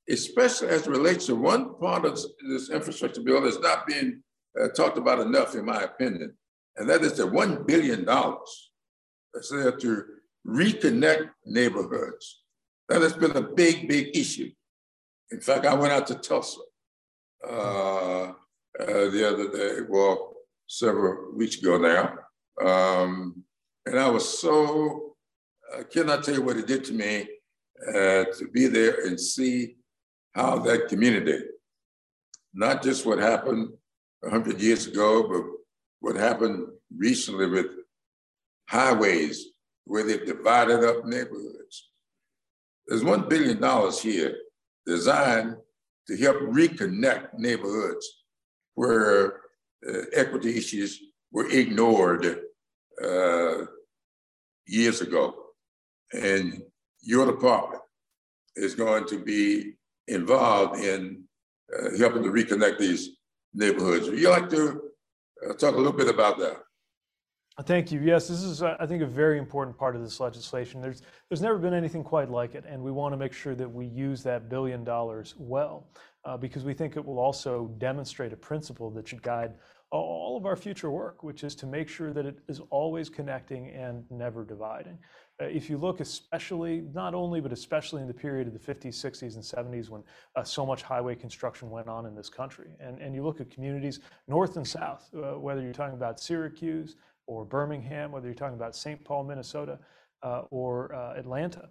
especially 0.08 0.70
as 0.70 0.86
it 0.86 0.92
relates 0.92 1.26
to 1.26 1.36
one 1.36 1.74
part 1.80 2.06
of 2.06 2.20
this 2.48 2.70
infrastructure 2.70 3.22
bill 3.22 3.42
that's 3.42 3.60
not 3.60 3.88
being 3.88 4.22
uh, 4.62 4.68
talked 4.70 5.00
about 5.00 5.20
enough, 5.20 5.56
in 5.56 5.66
my 5.66 5.82
opinion. 5.82 6.36
And 6.78 6.88
that 6.88 7.02
is 7.02 7.14
the 7.14 7.24
$1 7.24 7.66
billion 7.66 8.06
that's 8.06 9.50
there 9.50 9.72
to 9.72 10.04
reconnect 10.48 11.30
neighborhoods. 11.46 12.44
That 12.90 13.02
has 13.02 13.14
been 13.14 13.36
a 13.36 13.42
big, 13.42 13.88
big 13.88 14.16
issue. 14.16 14.50
In 15.32 15.42
fact, 15.42 15.66
I 15.66 15.74
went 15.74 15.92
out 15.92 16.08
to 16.08 16.16
Tulsa 16.16 16.62
uh, 17.46 17.52
uh, 18.30 18.34
the 18.80 19.28
other 19.28 19.52
day, 19.52 19.86
well, 19.90 20.36
several 20.68 21.36
weeks 21.36 21.58
ago 21.58 21.78
now. 21.78 22.18
Um, 22.66 23.44
and 23.86 24.00
I 24.00 24.10
was 24.10 24.40
so, 24.40 25.16
I 25.78 25.84
cannot 25.84 26.24
tell 26.24 26.36
you 26.36 26.42
what 26.42 26.58
it 26.58 26.68
did 26.68 26.86
to 26.86 26.94
me 26.94 27.28
uh, 27.90 28.26
to 28.38 28.50
be 28.54 28.68
there 28.68 29.06
and 29.06 29.20
see 29.20 29.76
how 30.34 30.60
that 30.60 30.88
community, 30.88 31.40
not 32.54 32.82
just 32.82 33.06
what 33.06 33.20
happened 33.20 33.70
100 34.22 34.62
years 34.62 34.88
ago, 34.88 35.28
but 35.28 35.44
what 36.00 36.16
happened 36.16 36.68
recently 36.96 37.48
with 37.48 37.68
highways 38.70 39.48
where 39.88 40.04
they've 40.04 40.26
divided 40.26 40.84
up 40.84 41.06
neighborhoods. 41.06 41.90
There's 42.88 43.04
$1 43.04 43.30
billion 43.30 43.92
here 43.94 44.38
designed 44.86 45.56
to 46.08 46.18
help 46.18 46.38
reconnect 46.38 47.38
neighborhoods 47.38 48.06
where 48.76 49.42
uh, 49.88 50.02
equity 50.14 50.58
issues 50.58 51.00
were 51.32 51.50
ignored 51.50 52.42
uh, 53.04 53.66
years 54.66 55.02
ago. 55.02 55.36
And 56.14 56.62
your 57.02 57.26
department 57.26 57.82
is 58.56 58.76
going 58.76 59.06
to 59.08 59.24
be 59.24 59.74
involved 60.08 60.80
in 60.80 61.24
uh, 61.74 61.98
helping 61.98 62.24
to 62.24 62.30
reconnect 62.30 62.78
these 62.78 63.18
neighborhoods. 63.54 64.10
Would 64.10 64.20
you 64.20 64.30
like 64.30 64.50
to 64.50 64.82
uh, 65.46 65.54
talk 65.54 65.76
a 65.76 65.78
little 65.78 65.92
bit 65.92 66.08
about 66.08 66.40
that? 66.40 66.58
Thank 67.64 67.92
you. 67.92 68.00
Yes, 68.00 68.28
this 68.28 68.44
is, 68.44 68.62
I 68.62 68.86
think, 68.86 69.02
a 69.02 69.08
very 69.08 69.40
important 69.40 69.76
part 69.76 69.96
of 69.96 70.04
this 70.04 70.20
legislation. 70.20 70.80
There's, 70.80 71.02
there's 71.28 71.42
never 71.42 71.58
been 71.58 71.74
anything 71.74 72.04
quite 72.04 72.30
like 72.30 72.54
it, 72.54 72.66
and 72.68 72.84
we 72.84 72.92
want 72.92 73.14
to 73.14 73.18
make 73.18 73.34
sure 73.34 73.56
that 73.56 73.68
we 73.68 73.88
use 73.88 74.22
that 74.24 74.48
billion 74.48 74.84
dollars 74.84 75.34
well, 75.40 75.88
uh, 76.24 76.38
because 76.38 76.64
we 76.64 76.76
think 76.76 76.98
it 76.98 77.04
will 77.04 77.18
also 77.18 77.72
demonstrate 77.80 78.32
a 78.32 78.38
principle 78.38 78.92
that 78.92 79.08
should 79.08 79.24
guide 79.24 79.56
all 79.90 80.38
of 80.38 80.46
our 80.46 80.56
future 80.56 80.92
work, 80.92 81.24
which 81.24 81.44
is 81.44 81.56
to 81.56 81.66
make 81.66 81.90
sure 81.90 82.14
that 82.14 82.28
it 82.28 82.38
is 82.48 82.62
always 82.70 83.10
connecting 83.10 83.72
and 83.72 84.04
never 84.12 84.46
dividing. 84.46 85.00
Uh, 85.42 85.46
if 85.46 85.68
you 85.68 85.78
look 85.78 86.00
especially, 86.00 86.84
not 86.94 87.16
only, 87.16 87.42
but 87.42 87.52
especially 87.52 88.04
in 88.04 88.08
the 88.08 88.14
period 88.14 88.46
of 88.46 88.54
the 88.54 88.60
50s, 88.60 89.04
60s, 89.04 89.34
and 89.34 89.44
70s 89.74 89.90
when 89.90 90.04
uh, 90.36 90.44
so 90.44 90.64
much 90.64 90.84
highway 90.84 91.16
construction 91.16 91.72
went 91.72 91.88
on 91.88 92.06
in 92.06 92.14
this 92.14 92.30
country, 92.30 92.70
and, 92.80 93.00
and 93.00 93.16
you 93.16 93.24
look 93.24 93.42
at 93.42 93.50
communities 93.50 94.00
north 94.28 94.58
and 94.58 94.68
south, 94.68 95.10
uh, 95.16 95.40
whether 95.40 95.62
you're 95.62 95.74
talking 95.74 95.96
about 95.96 96.20
Syracuse 96.20 96.98
or 97.28 97.46
Birmingham, 97.46 98.12
whether 98.12 98.26
you're 98.26 98.36
talking 98.36 98.56
about 98.56 98.76
St. 98.76 99.04
Paul, 99.04 99.24
Minnesota, 99.26 99.78
uh, 100.24 100.44
or 100.50 100.94
uh, 100.96 101.14
Atlanta, 101.16 101.70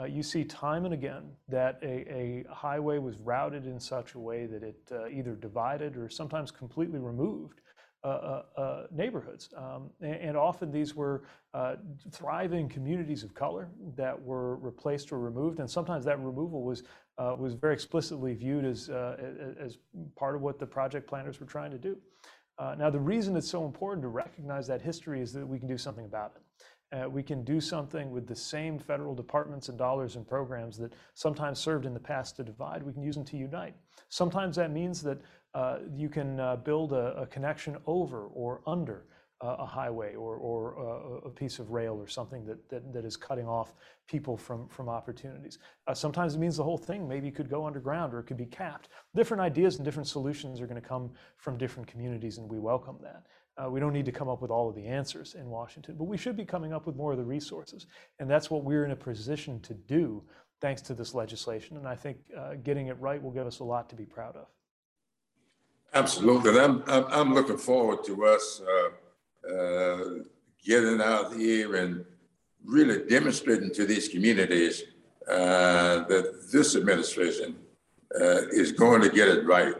uh, 0.00 0.04
you 0.04 0.22
see 0.22 0.44
time 0.44 0.84
and 0.84 0.94
again 0.94 1.24
that 1.48 1.80
a, 1.82 1.86
a, 2.08 2.44
highway 2.54 2.98
was 2.98 3.18
routed 3.18 3.66
in 3.66 3.80
such 3.80 4.14
a 4.14 4.18
way 4.18 4.46
that 4.46 4.62
it 4.62 4.78
uh, 4.92 5.08
either 5.08 5.34
divided 5.34 5.96
or 5.96 6.08
sometimes 6.08 6.52
completely 6.52 7.00
removed 7.00 7.60
uh, 8.04 8.42
uh, 8.56 8.86
neighborhoods. 8.92 9.50
Um, 9.56 9.90
and, 10.00 10.14
and, 10.14 10.36
often 10.36 10.70
these 10.70 10.94
were 10.94 11.24
thriving 12.12 12.68
communities 12.68 13.24
of 13.24 13.34
color 13.34 13.70
that 13.96 14.22
were 14.22 14.54
replaced 14.58 15.10
or 15.10 15.18
removed. 15.18 15.58
And 15.58 15.68
sometimes 15.68 16.04
that 16.04 16.20
removal 16.20 16.62
was, 16.62 16.84
was 17.18 17.54
very 17.54 17.74
explicitly 17.74 18.34
viewed 18.34 18.64
as, 18.64 18.88
as 18.88 19.78
part 20.14 20.36
of 20.36 20.42
what 20.42 20.60
the 20.60 20.66
project 20.66 21.08
planners 21.08 21.40
were 21.40 21.46
trying 21.46 21.72
to 21.72 21.78
do. 21.78 21.96
Now, 22.58 22.90
the 22.90 22.98
reason 22.98 23.36
it's 23.36 23.48
so 23.48 23.64
important 23.64 24.02
to 24.02 24.08
recognize 24.08 24.66
that 24.66 24.82
history 24.82 25.20
is 25.20 25.32
that 25.32 25.46
we 25.46 25.58
can 25.58 25.68
do 25.68 25.78
something 25.78 26.04
about 26.04 26.32
it. 26.36 26.42
Uh, 26.90 27.08
we 27.08 27.22
can 27.22 27.44
do 27.44 27.60
something 27.60 28.10
with 28.10 28.26
the 28.26 28.34
same 28.34 28.78
federal 28.78 29.14
departments 29.14 29.68
and 29.68 29.76
dollars 29.76 30.16
and 30.16 30.26
programs 30.26 30.78
that 30.78 30.94
sometimes 31.14 31.58
served 31.58 31.84
in 31.84 31.92
the 31.92 32.00
past 32.00 32.36
to 32.36 32.42
divide. 32.42 32.82
We 32.82 32.94
can 32.94 33.02
use 33.02 33.14
them 33.14 33.24
to 33.26 33.36
unite. 33.36 33.74
Sometimes 34.08 34.56
that 34.56 34.70
means 34.70 35.02
that 35.02 35.20
uh, 35.54 35.78
you 35.94 36.08
can 36.08 36.40
uh, 36.40 36.56
build 36.56 36.92
a, 36.92 37.14
a, 37.16 37.26
connection 37.26 37.76
over 37.86 38.26
or 38.26 38.62
under 38.66 39.04
uh, 39.10 39.14
a 39.40 39.66
highway 39.66 40.16
or, 40.16 40.34
or 40.36 41.20
a 41.24 41.30
piece 41.30 41.60
of 41.60 41.70
rail 41.70 41.94
or 41.94 42.08
something 42.08 42.44
that, 42.44 42.68
that, 42.68 42.92
that 42.92 43.04
is 43.04 43.16
cutting 43.16 43.46
off 43.46 43.72
people 44.08 44.36
from, 44.36 44.68
from 44.68 44.88
opportunities. 44.88 45.58
Uh, 45.86 45.94
sometimes 45.94 46.34
it 46.34 46.38
means 46.38 46.56
the 46.56 46.64
whole 46.64 46.78
thing 46.78 47.06
maybe 47.06 47.30
could 47.30 47.48
go 47.48 47.64
underground 47.64 48.12
or 48.12 48.18
it 48.18 48.24
could 48.24 48.36
be 48.36 48.46
capped. 48.46 48.88
Different 49.14 49.40
ideas 49.40 49.76
and 49.76 49.84
different 49.84 50.08
solutions 50.08 50.60
are 50.60 50.66
going 50.66 50.80
to 50.80 50.88
come 50.88 51.10
from 51.36 51.56
different 51.56 51.86
communities, 51.86 52.38
and 52.38 52.50
we 52.50 52.58
welcome 52.58 52.98
that. 53.00 53.26
Uh, 53.56 53.70
we 53.70 53.78
don't 53.78 53.92
need 53.92 54.06
to 54.06 54.12
come 54.12 54.28
up 54.28 54.40
with 54.42 54.50
all 54.50 54.68
of 54.68 54.74
the 54.74 54.86
answers 54.86 55.34
in 55.34 55.46
Washington, 55.46 55.94
but 55.96 56.04
we 56.04 56.16
should 56.16 56.36
be 56.36 56.44
coming 56.44 56.72
up 56.72 56.86
with 56.86 56.96
more 56.96 57.12
of 57.12 57.18
the 57.18 57.24
resources. 57.24 57.86
And 58.18 58.28
that's 58.28 58.50
what 58.50 58.64
we're 58.64 58.84
in 58.84 58.92
a 58.92 58.96
position 58.96 59.60
to 59.60 59.74
do 59.74 60.22
thanks 60.60 60.82
to 60.82 60.94
this 60.94 61.14
legislation. 61.14 61.76
And 61.76 61.86
I 61.86 61.94
think 61.94 62.18
uh, 62.36 62.54
getting 62.64 62.88
it 62.88 62.98
right 62.98 63.22
will 63.22 63.30
give 63.30 63.46
us 63.46 63.60
a 63.60 63.64
lot 63.64 63.88
to 63.90 63.96
be 63.96 64.04
proud 64.04 64.36
of. 64.36 64.46
Absolutely. 65.94 66.58
I'm, 66.58 66.82
I'm, 66.86 67.04
I'm 67.06 67.34
looking 67.34 67.56
forward 67.56 68.04
to 68.04 68.26
us 68.26 68.60
uh, 68.60 68.90
uh 69.52 70.24
getting 70.64 71.00
out 71.00 71.34
here 71.34 71.76
and 71.76 72.04
really 72.64 73.08
demonstrating 73.08 73.72
to 73.72 73.86
these 73.86 74.08
communities 74.08 74.82
uh, 75.28 76.04
that 76.04 76.48
this 76.52 76.76
administration 76.76 77.56
uh, 78.20 78.46
is 78.48 78.72
going 78.72 79.00
to 79.00 79.08
get 79.08 79.28
it 79.28 79.46
right 79.46 79.74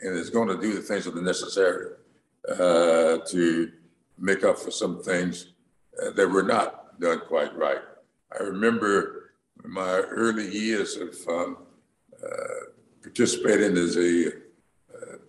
and 0.00 0.18
is 0.18 0.30
going 0.30 0.48
to 0.48 0.60
do 0.60 0.74
the 0.74 0.80
things 0.80 1.04
that 1.04 1.16
are 1.16 1.22
necessary 1.22 1.92
uh, 2.50 3.18
to 3.26 3.72
make 4.18 4.44
up 4.44 4.58
for 4.58 4.70
some 4.70 5.02
things 5.02 5.52
uh, 6.02 6.10
that 6.10 6.28
were 6.28 6.42
not 6.42 6.98
done 7.00 7.20
quite 7.28 7.56
right. 7.56 7.80
I 8.38 8.42
remember 8.42 9.32
my 9.64 10.00
early 10.10 10.50
years 10.50 10.96
of 10.96 11.14
um, 11.28 11.58
participating 13.02 13.76
as 13.76 13.96
a 13.96 14.32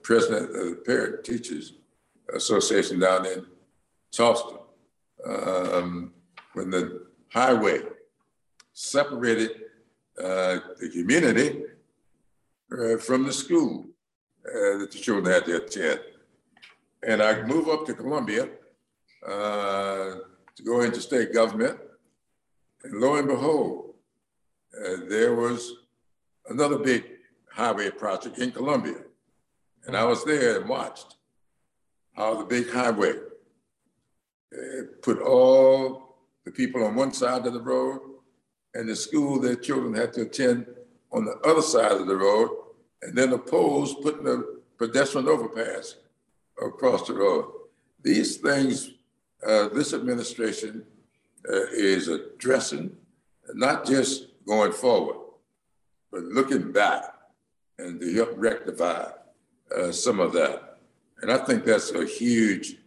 president 0.02 0.56
of 0.56 0.69
the 0.69 0.82
Parent 0.86 1.23
Teachers 1.23 1.73
Association 2.34 3.00
down 3.00 3.26
in 3.26 3.45
Charleston 4.12 4.58
um, 5.26 6.13
when 6.54 6.70
the 6.70 7.08
highway 7.32 7.80
separated 8.74 9.52
uh, 10.20 10.60
the 10.80 10.89
community 10.93 11.63
uh, 12.72 12.98
from 12.98 13.26
the 13.26 13.34
school 13.34 13.86
that 14.43 14.89
the 14.91 14.98
children 14.98 15.34
had 15.34 15.46
to 15.46 15.58
attend. 15.58 16.00
And 17.08 17.22
I 17.22 17.41
moved 17.43 17.70
up 17.70 17.86
to 17.86 17.93
Columbia 17.93 18.50
uh, 19.26 20.15
to 20.56 20.63
go 20.63 20.82
into 20.82 21.02
state 21.02 21.34
government. 21.34 21.80
And 22.84 23.00
lo 23.00 23.15
and 23.15 23.28
behold, 23.28 23.93
uh, 24.74 24.98
there 25.08 25.36
was 25.36 25.74
another 26.50 26.78
big 26.78 27.04
highway 27.52 27.89
project 27.89 28.39
in 28.39 28.52
Columbia. 28.52 28.98
And 29.86 29.96
I 29.96 30.04
was 30.04 30.24
there 30.24 30.60
and 30.60 30.70
watched 30.70 31.15
how 32.15 32.36
the 32.36 32.46
big 32.46 32.70
highway 32.70 33.12
uh, 33.12 33.27
put 35.01 35.19
all 35.19 36.17
the 36.45 36.51
people 36.51 36.83
on 36.83 36.95
one 36.95 37.13
side 37.13 37.45
of 37.45 37.53
the 37.53 37.62
road 37.62 37.99
and 38.73 38.88
the 38.88 38.95
school 38.95 39.39
their 39.39 39.55
children 39.55 39.93
had 39.93 40.13
to 40.13 40.21
attend 40.21 40.65
on 41.12 41.25
the 41.25 41.38
other 41.45 41.62
side 41.62 41.93
of 41.93 42.07
the 42.07 42.15
road, 42.15 42.49
and 43.01 43.17
then 43.17 43.31
the 43.31 43.38
poles 43.38 43.95
putting 43.95 44.23
the 44.23 44.62
pedestrian 44.77 45.27
overpass 45.27 45.95
across 46.63 47.07
the 47.07 47.13
road. 47.13 47.51
These 48.03 48.38
things, 48.38 48.91
uh, 49.45 49.69
this 49.69 49.93
administration 49.93 50.83
uh, 51.49 51.67
is 51.71 52.07
addressing, 52.07 52.95
not 53.53 53.86
just 53.86 54.27
going 54.45 54.73
forward, 54.73 55.17
but 56.12 56.23
looking 56.23 56.71
back 56.71 57.03
and 57.79 57.99
to 57.99 58.13
help 58.13 58.33
rectify 58.36 59.10
uh, 59.75 59.91
some 59.91 60.19
of 60.19 60.33
that. 60.33 60.77
And 61.21 61.31
I 61.31 61.38
think 61.38 61.65
that's 61.65 61.91
a 61.91 62.05
huge 62.05 62.77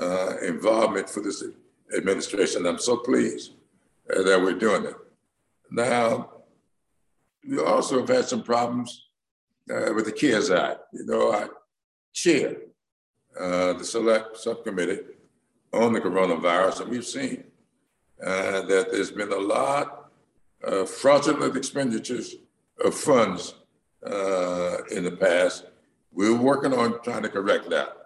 uh, 0.00 0.38
involvement 0.38 1.08
for 1.08 1.20
this 1.20 1.44
administration. 1.96 2.66
I'm 2.66 2.78
so 2.78 2.96
pleased 2.96 3.52
uh, 4.14 4.22
that 4.22 4.40
we're 4.40 4.58
doing 4.58 4.84
it. 4.84 4.94
Now, 5.70 6.30
we 7.48 7.58
also 7.58 8.00
have 8.00 8.08
had 8.08 8.24
some 8.26 8.42
problems 8.42 9.08
uh, 9.70 9.92
with 9.94 10.06
the 10.06 10.12
CARES 10.12 10.50
Act. 10.50 10.80
You 10.92 11.06
know, 11.06 11.32
I 11.32 11.48
chair 12.12 12.56
uh, 13.38 13.74
the 13.74 13.84
select 13.84 14.36
subcommittee 14.36 15.00
on 15.72 15.92
the 15.92 16.00
coronavirus, 16.00 16.82
and 16.82 16.90
we've 16.90 17.06
seen 17.06 17.44
uh, 18.24 18.62
that 18.62 18.88
there's 18.90 19.10
been 19.10 19.32
a 19.32 19.36
lot 19.36 20.10
of 20.64 20.90
fraudulent 20.90 21.56
expenditures 21.56 22.36
of 22.84 22.94
funds 22.94 23.54
uh, 24.04 24.78
in 24.90 25.04
the 25.04 25.16
past. 25.20 25.66
We're 26.12 26.34
working 26.34 26.72
on 26.72 27.00
trying 27.02 27.22
to 27.22 27.28
correct 27.28 27.70
that. 27.70 27.97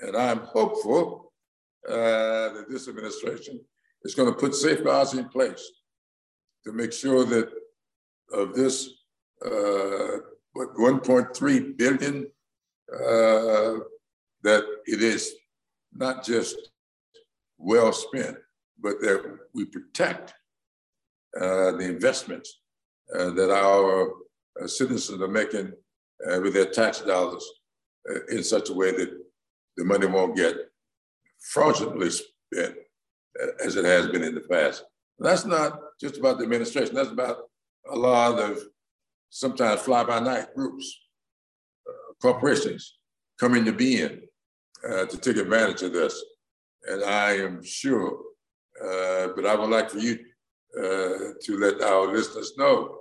And 0.00 0.16
I'm 0.16 0.40
hopeful 0.40 1.32
uh, 1.88 2.52
that 2.54 2.66
this 2.68 2.88
administration 2.88 3.60
is 4.04 4.14
going 4.14 4.32
to 4.32 4.38
put 4.38 4.54
safeguards 4.54 5.14
in 5.14 5.28
place 5.28 5.70
to 6.64 6.72
make 6.72 6.92
sure 6.92 7.24
that 7.24 7.50
of 8.32 8.54
this 8.54 8.90
uh, 9.44 10.18
what 10.52 10.74
1.3 10.76 11.76
billion 11.76 12.26
uh, 12.92 13.78
that 14.42 14.64
it 14.86 15.02
is 15.02 15.34
not 15.92 16.24
just 16.24 16.70
well 17.58 17.92
spent, 17.92 18.36
but 18.80 19.00
that 19.00 19.38
we 19.54 19.64
protect 19.66 20.34
uh, 21.40 21.72
the 21.72 21.84
investments 21.88 22.60
uh, 23.14 23.30
that 23.30 23.50
our 23.50 24.12
uh, 24.60 24.66
citizens 24.66 25.20
are 25.20 25.28
making 25.28 25.72
uh, 26.28 26.40
with 26.40 26.54
their 26.54 26.66
tax 26.66 27.00
dollars 27.00 27.44
uh, 28.10 28.24
in 28.30 28.42
such 28.42 28.70
a 28.70 28.74
way 28.74 28.90
that 28.90 29.17
the 29.78 29.84
money 29.84 30.06
won't 30.06 30.36
get 30.36 30.56
fraudulently 31.38 32.10
spent 32.10 32.74
as 33.64 33.76
it 33.76 33.84
has 33.84 34.08
been 34.08 34.24
in 34.24 34.34
the 34.34 34.40
past. 34.40 34.84
That's 35.20 35.46
not 35.46 35.80
just 36.00 36.18
about 36.18 36.38
the 36.38 36.44
administration, 36.44 36.94
that's 36.94 37.10
about 37.10 37.38
a 37.90 37.96
lot 37.96 38.38
of 38.38 38.58
sometimes 39.30 39.80
fly 39.80 40.04
by 40.04 40.20
night 40.20 40.54
groups, 40.54 41.00
uh, 41.88 42.12
corporations 42.20 42.98
coming 43.38 43.64
to 43.64 43.72
being 43.72 44.20
uh, 44.88 45.06
to 45.06 45.16
take 45.16 45.36
advantage 45.36 45.82
of 45.82 45.92
this. 45.92 46.22
And 46.88 47.04
I 47.04 47.34
am 47.34 47.62
sure, 47.62 48.18
uh, 48.82 49.28
but 49.36 49.46
I 49.46 49.54
would 49.54 49.70
like 49.70 49.90
for 49.90 49.98
you 49.98 50.18
uh, 50.76 51.34
to 51.42 51.58
let 51.58 51.80
our 51.82 52.12
listeners 52.12 52.52
know 52.56 52.98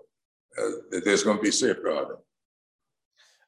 uh, 0.58 0.70
that 0.92 1.02
there's 1.06 1.24
going 1.24 1.38
to 1.38 1.44
be 1.44 1.52
safeguarding. 1.52 2.18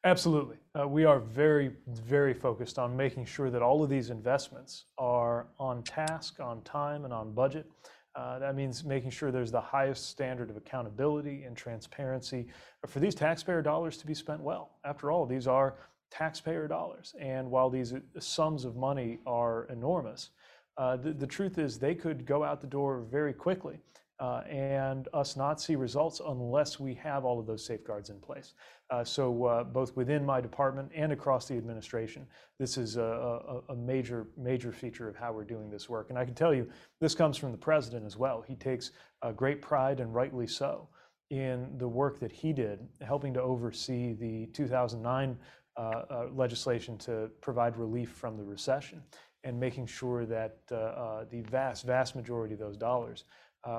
Absolutely. 0.04 0.58
Uh, 0.80 0.88
we 0.88 1.04
are 1.04 1.20
very, 1.20 1.72
very 1.88 2.34
focused 2.34 2.78
on 2.78 2.96
making 2.96 3.26
sure 3.26 3.50
that 3.50 3.62
all 3.62 3.84
of 3.84 3.90
these 3.90 4.12
investments 4.12 4.86
are 4.98 5.48
on 5.60 5.84
task, 5.84 6.40
on 6.40 6.62
time, 6.62 7.06
and 7.06 7.14
on 7.14 7.34
budget. 7.34 7.70
Uh, 8.16 8.40
that 8.40 8.56
means 8.56 8.84
making 8.84 9.10
sure 9.10 9.32
there's 9.32 9.52
the 9.52 9.60
highest 9.60 10.10
standard 10.10 10.50
of 10.50 10.58
accountability 10.58 11.44
and 11.44 11.58
transparency 11.58 12.48
for 12.88 13.00
these 13.00 13.16
taxpayer 13.16 13.62
dollars 13.62 13.98
to 13.98 14.06
be 14.06 14.14
spent 14.14 14.40
well. 14.42 14.78
After 14.86 15.12
all, 15.12 15.26
these 15.26 15.48
are 15.48 15.76
taxpayer 16.12 16.68
dollars. 16.68 17.14
And 17.20 17.50
while 17.50 17.70
these 17.70 17.94
sums 18.20 18.64
of 18.64 18.76
money 18.76 19.20
are 19.26 19.66
enormous, 19.66 20.30
uh, 20.78 20.96
the, 20.96 21.28
truth 21.28 21.58
is 21.58 21.78
they 21.78 21.96
could 21.96 22.26
go 22.26 22.44
out 22.44 22.62
the 22.62 22.68
door 22.68 23.02
very 23.12 23.34
quickly 23.34 23.80
uh, 24.20 24.42
and 24.50 25.08
us 25.14 25.36
not 25.36 25.62
see 25.62 25.76
results 25.76 26.22
unless 26.26 26.80
we 26.80 26.94
have 26.94 27.26
all 27.26 27.40
of 27.40 27.46
those 27.46 27.66
safeguards 27.66 28.10
in 28.10 28.20
place. 28.20 28.54
Uh, 28.90 29.04
so 29.04 29.46
uh, 29.46 29.64
both 29.64 29.96
within 29.96 30.26
my 30.26 30.42
department 30.42 30.92
and 30.96 31.12
across 31.12 31.48
the 31.48 31.56
administration, 31.56 32.26
this 32.60 32.78
is 32.78 32.98
a, 32.98 33.02
a, 33.02 33.62
a, 33.70 33.76
major, 33.76 34.28
major 34.38 34.72
feature 34.72 35.08
of 35.08 35.16
how 35.16 35.32
we're 35.32 35.44
doing 35.44 35.70
this 35.70 35.88
work. 35.88 36.10
And 36.10 36.18
I 36.18 36.26
can 36.26 36.34
tell 36.34 36.54
you, 36.54 36.68
this 37.00 37.16
comes 37.16 37.38
from 37.38 37.52
the 37.52 37.58
president 37.58 38.06
as 38.06 38.18
well. 38.18 38.44
He 38.48 38.56
takes 38.56 38.92
great 39.36 39.62
pride, 39.62 40.00
and 40.00 40.14
rightly 40.14 40.48
so, 40.48 40.90
in 41.30 41.78
the 41.78 41.88
work 41.88 42.20
that 42.20 42.32
he 42.32 42.52
did, 42.52 42.80
helping 43.02 43.34
to 43.36 43.42
oversee 43.42 44.14
the 44.14 44.48
2009 44.48 45.38
uh, 45.80 45.82
uh, 45.82 46.28
legislation 46.34 46.98
to 46.98 47.30
provide 47.40 47.78
relief 47.78 48.10
from 48.12 48.36
the 48.36 48.44
recession 48.44 49.02
and 49.46 49.58
making 49.58 49.86
sure 49.86 50.26
that 50.26 50.58
uh, 50.72 51.24
the 51.32 51.42
vast, 51.44 51.86
vast 51.86 52.18
majority 52.18 52.54
of 52.54 52.60
those 52.60 52.76
dollars 52.76 53.24
uh, 53.24 53.30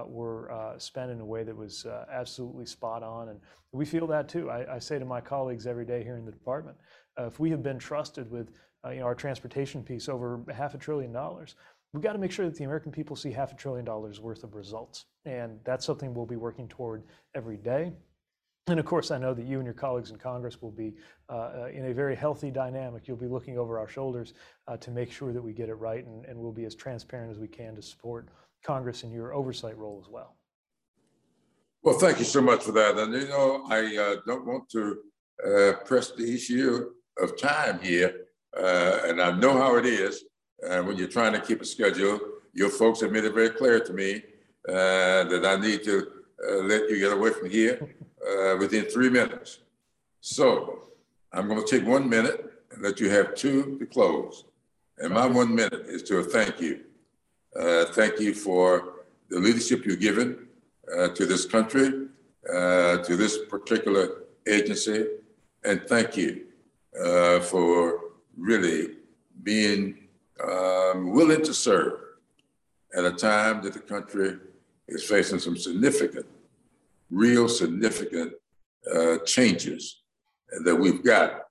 were 0.07 0.51
uh, 0.51 0.79
spent 0.79 1.11
in 1.11 1.21
a 1.21 1.25
way 1.25 1.43
that 1.43 1.57
was 1.57 1.87
uh, 1.87 2.05
absolutely 2.13 2.67
spot 2.67 3.03
on. 3.03 3.31
And 3.31 3.41
we 3.73 3.85
feel 3.85 4.07
that 4.09 4.29
too. 4.29 4.51
I, 4.51 4.77
I, 4.77 4.79
say 4.79 4.99
to 4.99 5.05
my 5.05 5.21
colleagues 5.21 5.67
every 5.67 5.87
day 5.87 6.03
here 6.03 6.17
in 6.17 6.25
the 6.25 6.33
department, 6.33 6.77
if 7.19 7.41
we 7.41 7.51
have 7.51 7.63
been 7.63 7.79
trusted 7.79 8.31
with 8.31 8.51
you 8.89 9.01
know, 9.01 9.05
our 9.05 9.15
transportation 9.15 9.83
piece 9.83 10.09
over 10.09 10.43
half 10.55 10.75
a 10.75 10.79
trillion 10.79 11.13
dollars, 11.13 11.55
we've 11.93 12.03
got 12.03 12.13
to 12.13 12.19
make 12.19 12.33
sure 12.33 12.47
that 12.47 12.57
the 12.57 12.65
American 12.65 12.93
people 12.93 13.17
see 13.17 13.33
half 13.33 13.53
a 13.53 13.57
trillion 13.57 13.85
dollars 13.85 14.21
worth 14.21 14.45
of 14.45 14.55
results. 14.55 15.07
And 15.25 15.59
that's 15.65 15.85
something 15.85 16.15
we'll 16.15 16.27
be 16.27 16.37
working 16.37 16.69
toward 16.69 17.05
every 17.35 17.57
day. 17.57 17.93
And 18.67 18.79
of 18.79 18.87
course, 18.87 19.11
I 19.11 19.19
know 19.19 19.35
that 19.35 19.47
you 19.47 19.57
and 19.57 19.65
your 19.65 19.75
colleagues 19.75 20.11
in 20.11 20.17
Congress 20.17 20.63
will 20.63 20.71
be 20.71 20.95
uh, 21.29 21.67
in 21.73 21.87
a 21.87 21.95
very 21.95 22.15
healthy 22.15 22.51
dynamic. 22.51 23.09
You'll 23.09 23.17
be 23.17 23.27
looking 23.27 23.59
over 23.59 23.79
our 23.79 23.89
shoulders 23.89 24.35
uh, 24.69 24.77
to 24.77 24.91
make 24.91 25.11
sure 25.11 25.33
that 25.33 25.43
we 25.43 25.53
get 25.53 25.69
it 25.69 25.75
right, 25.75 26.05
and, 26.07 26.25
and 26.27 26.39
we'll 26.39 26.53
be 26.53 26.67
as 26.67 26.75
transparent 26.75 27.33
as 27.33 27.39
we 27.39 27.49
can 27.49 27.75
to 27.75 27.83
support 27.83 28.29
Congress 28.65 29.03
in 29.03 29.11
your 29.11 29.33
oversight 29.35 29.77
role 29.77 30.03
as 30.05 30.11
well. 30.11 30.37
Well, 31.83 31.99
thank 31.99 32.19
you 32.19 32.25
so 32.25 32.43
much 32.43 32.63
for 32.63 32.73
that. 32.73 32.99
And 32.99 33.13
you 33.15 33.29
know, 33.29 33.65
I 33.69 33.97
uh, 33.97 34.17
don't 34.27 34.47
want 34.47 34.69
to 34.71 34.99
uh, 35.45 35.73
press 35.85 36.13
the 36.13 36.35
issue 36.35 36.91
of 37.19 37.41
time 37.41 37.81
here, 37.81 38.27
uh, 38.57 39.01
and 39.05 39.21
I 39.21 39.33
know 39.33 39.57
how 39.57 39.77
it 39.77 39.87
is 39.87 40.25
when 40.59 40.99
you're 40.99 41.09
trying 41.09 41.33
to 41.33 41.41
keep 41.41 41.63
a 41.63 41.65
schedule. 41.65 42.21
Your 42.53 42.69
folks 42.69 43.01
have 43.01 43.13
made 43.13 43.25
it 43.25 43.33
very 43.33 43.51
clear 43.51 43.81
to 43.81 43.93
me 43.93 44.23
uh, 44.69 45.25
that 45.25 45.43
I 45.47 45.57
need 45.57 45.83
to 45.85 46.07
uh, 46.47 46.57
let 46.57 46.91
you 46.91 46.99
get 46.99 47.13
away 47.13 47.31
from 47.31 47.49
here 47.49 47.95
uh, 48.29 48.57
within 48.59 48.85
three 48.85 49.09
minutes. 49.09 49.61
So 50.21 50.89
I'm 51.33 51.49
going 51.49 51.65
to 51.65 51.79
take 51.79 51.89
one 51.89 52.09
minute 52.09 52.53
and 52.73 52.83
let 52.83 53.01
you 53.01 53.09
have 53.11 53.35
two 53.35 53.79
to 53.79 53.87
close. 53.87 54.45
And 54.99 55.15
my 55.15 55.27
one 55.27 55.55
minute 55.55 55.87
is 55.87 56.03
to 56.05 56.23
thank 56.25 56.61
you 56.61 56.81
uh, 57.59 57.87
thank 57.87 58.21
you 58.21 58.33
for 58.35 59.05
the 59.29 59.39
leadership 59.39 59.85
you've 59.85 60.01
given 60.01 60.47
uh, 60.97 61.09
to 61.09 61.27
this 61.27 61.45
country, 61.47 62.07
uh, 62.53 62.99
to 62.99 63.17
this 63.17 63.39
particular 63.49 64.23
agency, 64.47 65.07
and 65.65 65.83
thank 65.89 66.17
you 66.17 66.47
uh, 67.05 67.41
for 67.41 68.01
really 68.37 68.97
being 69.43 69.97
um, 70.43 71.13
willing 71.13 71.43
to 71.43 71.53
serve 71.53 72.01
at 72.97 73.05
a 73.05 73.13
time 73.13 73.63
that 73.63 73.73
the 73.73 73.81
country 73.81 74.39
is 74.89 75.05
facing 75.05 75.39
some 75.39 75.57
significant, 75.57 76.27
real 77.11 77.49
significant 77.49 78.33
uh, 78.93 79.19
changes 79.19 80.03
that 80.65 80.75
we've 80.75 81.05
got 81.05 81.47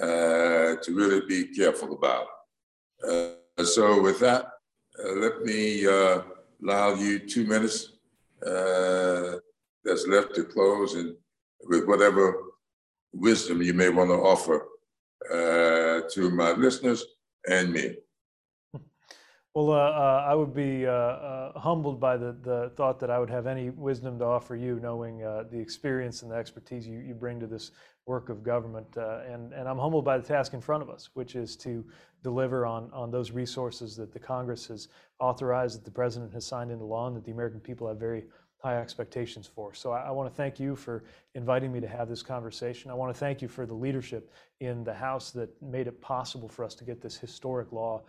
uh, 0.00 0.76
to 0.82 0.94
really 0.94 1.20
be 1.26 1.44
careful 1.54 1.92
about. 1.94 2.26
so 3.64 4.00
with 4.00 4.18
that, 4.20 4.46
let 5.10 5.42
me 5.42 5.86
uh, 5.86 6.22
allow 6.62 6.94
you 6.94 7.18
two 7.18 7.46
minutes 7.46 7.92
uh, 8.46 9.38
that's 9.84 10.06
left 10.06 10.34
to 10.34 10.44
close 10.44 10.94
and 10.94 11.14
with 11.68 11.86
whatever 11.86 12.42
wisdom 13.12 13.62
you 13.62 13.74
may 13.74 13.88
want 13.88 14.10
to 14.10 14.14
offer 14.14 14.66
to 16.10 16.30
my 16.30 16.52
listeners 16.52 17.04
and 17.48 17.72
me. 17.72 17.96
Well, 19.54 19.72
uh, 19.72 19.76
uh, 19.76 20.24
I 20.26 20.34
would 20.34 20.54
be 20.54 20.86
uh, 20.86 21.52
humbled 21.58 22.00
by 22.00 22.16
the, 22.16 22.34
the 22.42 22.72
thought 22.74 22.98
that 23.00 23.10
I 23.10 23.18
would 23.18 23.28
have 23.28 23.46
any 23.46 23.68
wisdom 23.68 24.18
to 24.20 24.24
offer 24.24 24.56
you, 24.56 24.80
knowing 24.80 25.18
the 25.18 25.58
experience 25.58 26.22
and 26.22 26.30
the 26.30 26.36
expertise 26.36 26.88
you, 26.88 27.00
you 27.00 27.12
bring 27.12 27.38
to 27.40 27.46
this 27.46 27.70
work 28.06 28.30
of 28.30 28.42
government. 28.42 28.86
and, 28.96 29.52
and 29.52 29.68
I'm 29.68 29.76
humbled 29.76 30.06
by 30.06 30.16
the 30.16 30.26
task 30.26 30.54
in 30.54 30.62
front 30.62 30.82
of 30.82 30.88
us, 30.88 31.10
which 31.12 31.36
is 31.36 31.54
to 31.56 31.84
deliver 32.22 32.64
on, 32.64 32.90
on 32.94 33.10
those 33.10 33.30
resources 33.30 33.94
that 33.96 34.10
the 34.10 34.18
Congress 34.18 34.68
has 34.68 34.88
authorized, 35.20 35.76
that 35.76 35.84
the 35.84 35.90
President 35.90 36.32
has 36.32 36.46
signed 36.46 36.70
into 36.70 36.86
law, 36.86 37.06
and 37.06 37.14
that 37.14 37.24
the 37.24 37.32
American 37.32 37.60
people 37.60 37.86
have 37.86 37.98
very 37.98 38.24
high 38.56 38.80
expectations 38.80 39.46
for. 39.46 39.74
So 39.74 39.90
I, 39.90 40.02
I 40.02 40.10
want 40.12 40.30
to 40.30 40.34
thank 40.34 40.60
you 40.60 40.76
for 40.76 41.04
inviting 41.34 41.72
me 41.72 41.80
to 41.80 41.88
have 41.88 42.08
this 42.08 42.22
conversation. 42.22 42.90
I 42.90 42.94
want 42.94 43.12
to 43.12 43.18
thank 43.18 43.42
you 43.42 43.48
for 43.48 43.66
the 43.66 43.74
leadership 43.74 44.32
in 44.60 44.82
the 44.84 44.94
House 44.94 45.30
that 45.32 45.50
made 45.60 45.88
it 45.88 46.00
possible 46.00 46.48
for 46.48 46.64
us 46.64 46.74
to 46.76 46.84
get 46.84 47.02
this 47.02 47.18
historic 47.18 47.72
law 47.72 47.98
uh, 47.98 48.04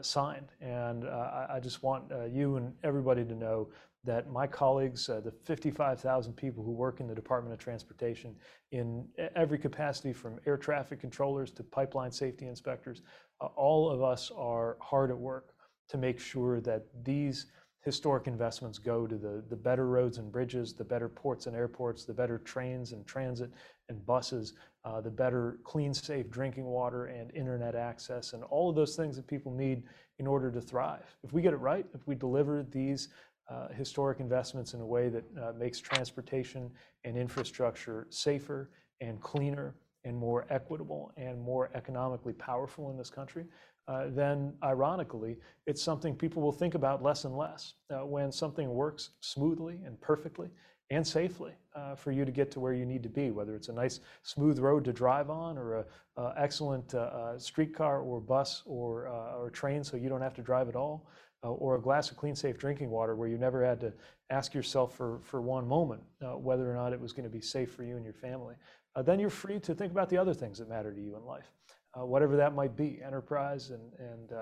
signed. 0.00 0.52
And 0.60 1.04
uh, 1.04 1.46
I, 1.50 1.60
just 1.60 1.82
want 1.82 2.10
uh, 2.10 2.24
you 2.24 2.56
and 2.56 2.72
everybody 2.82 3.24
to 3.24 3.34
know 3.34 3.68
that 4.04 4.30
my 4.30 4.46
colleagues, 4.46 5.08
uh, 5.08 5.20
the 5.20 5.32
55,000 5.44 6.32
people 6.34 6.64
who 6.64 6.70
work 6.70 7.00
in 7.00 7.08
the 7.08 7.14
Department 7.14 7.52
of 7.52 7.58
Transportation 7.58 8.34
in 8.72 9.06
every 9.34 9.58
capacity 9.58 10.12
from 10.12 10.38
air 10.46 10.56
traffic 10.56 11.00
controllers 11.00 11.50
to 11.52 11.62
pipeline 11.62 12.12
safety 12.12 12.46
inspectors, 12.46 13.02
uh, 13.40 13.46
all 13.56 13.90
of 13.90 14.02
us 14.02 14.30
are 14.36 14.76
hard 14.80 15.10
at 15.10 15.18
work 15.18 15.54
to 15.88 15.98
make 15.98 16.18
sure 16.18 16.60
that 16.60 16.86
these 17.04 17.46
historic 17.84 18.26
investments 18.26 18.78
go 18.78 19.06
to 19.06 19.16
the, 19.16 19.44
the 19.48 19.54
better 19.56 19.86
roads 19.86 20.18
and 20.18 20.32
bridges, 20.32 20.74
the 20.74 20.84
better 20.84 21.08
ports 21.08 21.46
and 21.46 21.54
airports, 21.54 22.04
the 22.04 22.12
better 22.12 22.38
trains 22.38 22.90
and 22.90 23.06
transit 23.06 23.50
and 23.88 24.04
buses, 24.04 24.54
uh, 24.54 24.56
the 25.00 25.10
better 25.10 25.58
clean, 25.64 25.92
safe 25.92 26.30
drinking 26.30 26.64
water 26.64 27.06
and 27.06 27.34
internet 27.34 27.74
access, 27.74 28.32
and 28.32 28.44
all 28.44 28.70
of 28.70 28.76
those 28.76 28.96
things 28.96 29.16
that 29.16 29.26
people 29.26 29.52
need 29.52 29.82
in 30.18 30.26
order 30.26 30.50
to 30.50 30.60
thrive. 30.60 31.16
If 31.22 31.32
we 31.32 31.42
get 31.42 31.52
it 31.52 31.56
right, 31.58 31.86
if 31.94 32.06
we 32.06 32.14
deliver 32.14 32.64
these 32.70 33.08
uh, 33.48 33.68
historic 33.68 34.20
investments 34.20 34.74
in 34.74 34.80
a 34.80 34.86
way 34.86 35.08
that 35.08 35.24
uh, 35.40 35.52
makes 35.58 35.78
transportation 35.80 36.70
and 37.04 37.16
infrastructure 37.16 38.06
safer 38.10 38.70
and 39.00 39.20
cleaner 39.20 39.74
and 40.04 40.16
more 40.16 40.46
equitable 40.50 41.12
and 41.16 41.40
more 41.40 41.70
economically 41.74 42.32
powerful 42.32 42.90
in 42.90 42.96
this 42.96 43.10
country, 43.10 43.44
uh, 43.88 44.06
then 44.10 44.52
ironically, 44.64 45.36
it's 45.66 45.82
something 45.82 46.14
people 46.14 46.42
will 46.42 46.52
think 46.52 46.74
about 46.74 47.02
less 47.02 47.24
and 47.24 47.36
less. 47.36 47.74
Uh, 47.90 48.04
when 48.04 48.32
something 48.32 48.68
works 48.70 49.10
smoothly 49.20 49.78
and 49.84 50.00
perfectly 50.00 50.48
and 50.90 51.06
safely 51.06 51.52
uh, 51.74 51.94
for 51.94 52.12
you 52.12 52.24
to 52.24 52.30
get 52.30 52.50
to 52.52 52.60
where 52.60 52.72
you 52.72 52.86
need 52.86 53.02
to 53.02 53.08
be, 53.08 53.30
whether 53.30 53.54
it's 53.54 53.68
a 53.68 53.72
nice 53.72 54.00
smooth 54.22 54.58
road 54.58 54.84
to 54.84 54.92
drive 54.92 55.30
on 55.30 55.58
or 55.58 55.78
an 56.16 56.32
excellent 56.36 56.94
uh, 56.94 56.98
uh, 56.98 57.38
streetcar 57.38 58.00
or 58.00 58.20
bus 58.20 58.62
or, 58.66 59.08
uh, 59.08 59.36
or 59.36 59.50
train 59.50 59.82
so 59.82 59.96
you 59.96 60.08
don't 60.08 60.20
have 60.20 60.34
to 60.34 60.42
drive 60.42 60.68
at 60.68 60.76
all, 60.76 61.06
or 61.42 61.76
a 61.76 61.80
glass 61.80 62.10
of 62.10 62.16
clean, 62.16 62.34
safe 62.34 62.58
drinking 62.58 62.90
water 62.90 63.14
where 63.14 63.28
you 63.28 63.38
never 63.38 63.64
had 63.64 63.78
to 63.78 63.92
ask 64.30 64.52
yourself 64.52 64.96
for, 64.96 65.20
for 65.22 65.40
one 65.40 65.66
moment 65.66 66.02
whether 66.20 66.68
or 66.68 66.74
not 66.74 66.92
it 66.92 67.00
was 67.00 67.12
going 67.12 67.22
to 67.22 67.30
be 67.30 67.40
safe 67.40 67.72
for 67.72 67.84
you 67.84 67.94
and 67.94 68.04
your 68.04 68.14
family. 68.14 68.56
then 69.04 69.20
you're 69.20 69.30
free 69.30 69.60
to 69.60 69.72
think 69.72 69.92
about 69.92 70.08
the 70.08 70.16
other 70.16 70.34
things 70.34 70.58
that 70.58 70.68
matter 70.68 70.92
to 70.92 71.00
you 71.00 71.14
in 71.14 71.24
life 71.24 71.52
uh, 71.96 72.04
whatever 72.04 72.36
that 72.36 72.54
might 72.54 72.76
be, 72.76 73.00
enterprise 73.04 73.70
and, 73.70 73.92
and 73.98 74.32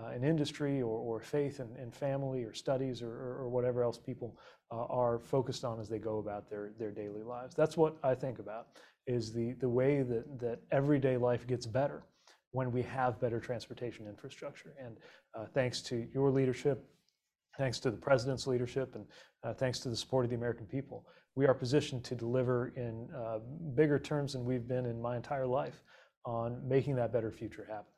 uh, 0.00 0.04
uh, 0.04 0.08
an 0.08 0.24
industry 0.24 0.82
or, 0.82 0.98
or 0.98 1.20
faith 1.20 1.60
and, 1.60 1.76
and 1.76 1.94
family 1.94 2.44
or 2.44 2.52
studies 2.52 3.02
or, 3.02 3.10
or, 3.10 3.38
or 3.42 3.48
whatever 3.48 3.82
else 3.82 3.98
people 3.98 4.38
uh, 4.72 4.84
are 4.86 5.18
focused 5.18 5.64
on 5.64 5.80
as 5.80 5.88
they 5.88 5.98
go 5.98 6.18
about 6.18 6.48
their, 6.50 6.72
their 6.78 6.90
daily 6.90 7.22
lives. 7.22 7.54
That's 7.54 7.76
what 7.76 7.96
I 8.02 8.14
think 8.14 8.38
about 8.38 8.68
is 9.06 9.32
the, 9.32 9.52
the 9.60 9.68
way 9.68 10.02
that, 10.02 10.40
that 10.40 10.60
everyday 10.72 11.16
life 11.16 11.46
gets 11.46 11.66
better 11.66 12.04
when 12.52 12.72
we 12.72 12.82
have 12.82 13.20
better 13.20 13.40
transportation 13.40 14.06
infrastructure. 14.06 14.74
And 14.82 14.96
uh, 15.34 15.46
thanks 15.52 15.82
to 15.82 16.06
your 16.12 16.30
leadership, 16.30 16.84
thanks 17.58 17.78
to 17.80 17.90
the 17.90 17.96
president's 17.96 18.46
leadership, 18.46 18.94
and 18.94 19.04
uh, 19.44 19.54
thanks 19.54 19.78
to 19.80 19.88
the 19.88 19.96
support 19.96 20.24
of 20.24 20.30
the 20.30 20.36
American 20.36 20.66
people, 20.66 21.06
we 21.36 21.46
are 21.46 21.54
positioned 21.54 22.04
to 22.04 22.14
deliver 22.14 22.72
in 22.76 23.08
bigger 23.74 23.98
terms 23.98 24.34
than 24.34 24.44
we've 24.44 24.68
been 24.68 24.86
in 24.86 25.02
my 25.02 25.16
entire 25.16 25.46
life 25.46 25.82
on 26.24 26.60
making 26.66 26.94
that 26.94 27.12
better 27.12 27.32
future 27.32 27.66
happen. 27.68 27.93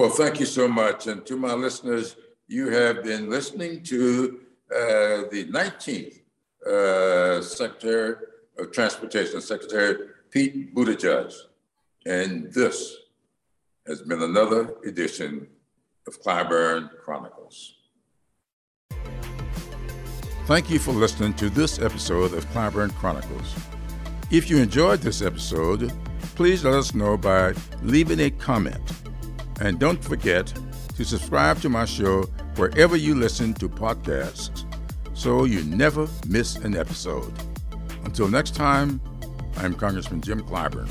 Well, 0.00 0.08
thank 0.08 0.40
you 0.40 0.46
so 0.46 0.66
much. 0.66 1.08
And 1.08 1.26
to 1.26 1.36
my 1.36 1.52
listeners, 1.52 2.16
you 2.48 2.70
have 2.70 3.04
been 3.04 3.28
listening 3.28 3.82
to 3.82 4.40
uh, 4.74 5.28
the 5.30 5.46
19th 5.50 6.22
uh, 6.66 7.42
Secretary 7.42 8.14
of 8.58 8.72
Transportation, 8.72 9.42
Secretary 9.42 10.08
Pete 10.30 10.74
Buttigieg. 10.74 11.34
And 12.06 12.50
this 12.50 12.96
has 13.86 14.00
been 14.00 14.22
another 14.22 14.74
edition 14.86 15.46
of 16.06 16.18
Clyburn 16.22 16.88
Chronicles. 17.04 17.74
Thank 20.46 20.70
you 20.70 20.78
for 20.78 20.92
listening 20.92 21.34
to 21.34 21.50
this 21.50 21.78
episode 21.78 22.32
of 22.32 22.46
Clyburn 22.54 22.94
Chronicles. 22.94 23.54
If 24.30 24.48
you 24.48 24.56
enjoyed 24.56 25.00
this 25.00 25.20
episode, 25.20 25.92
please 26.36 26.64
let 26.64 26.72
us 26.72 26.94
know 26.94 27.18
by 27.18 27.52
leaving 27.82 28.20
a 28.20 28.30
comment. 28.30 28.80
And 29.60 29.78
don't 29.78 30.02
forget 30.02 30.52
to 30.96 31.04
subscribe 31.04 31.60
to 31.60 31.68
my 31.68 31.84
show 31.84 32.22
wherever 32.56 32.96
you 32.96 33.14
listen 33.14 33.54
to 33.54 33.68
podcasts 33.68 34.64
so 35.14 35.44
you 35.44 35.62
never 35.64 36.08
miss 36.26 36.56
an 36.56 36.76
episode. 36.76 37.32
Until 38.04 38.28
next 38.28 38.54
time, 38.54 39.00
I'm 39.56 39.74
Congressman 39.74 40.22
Jim 40.22 40.40
Clyburn. 40.40 40.88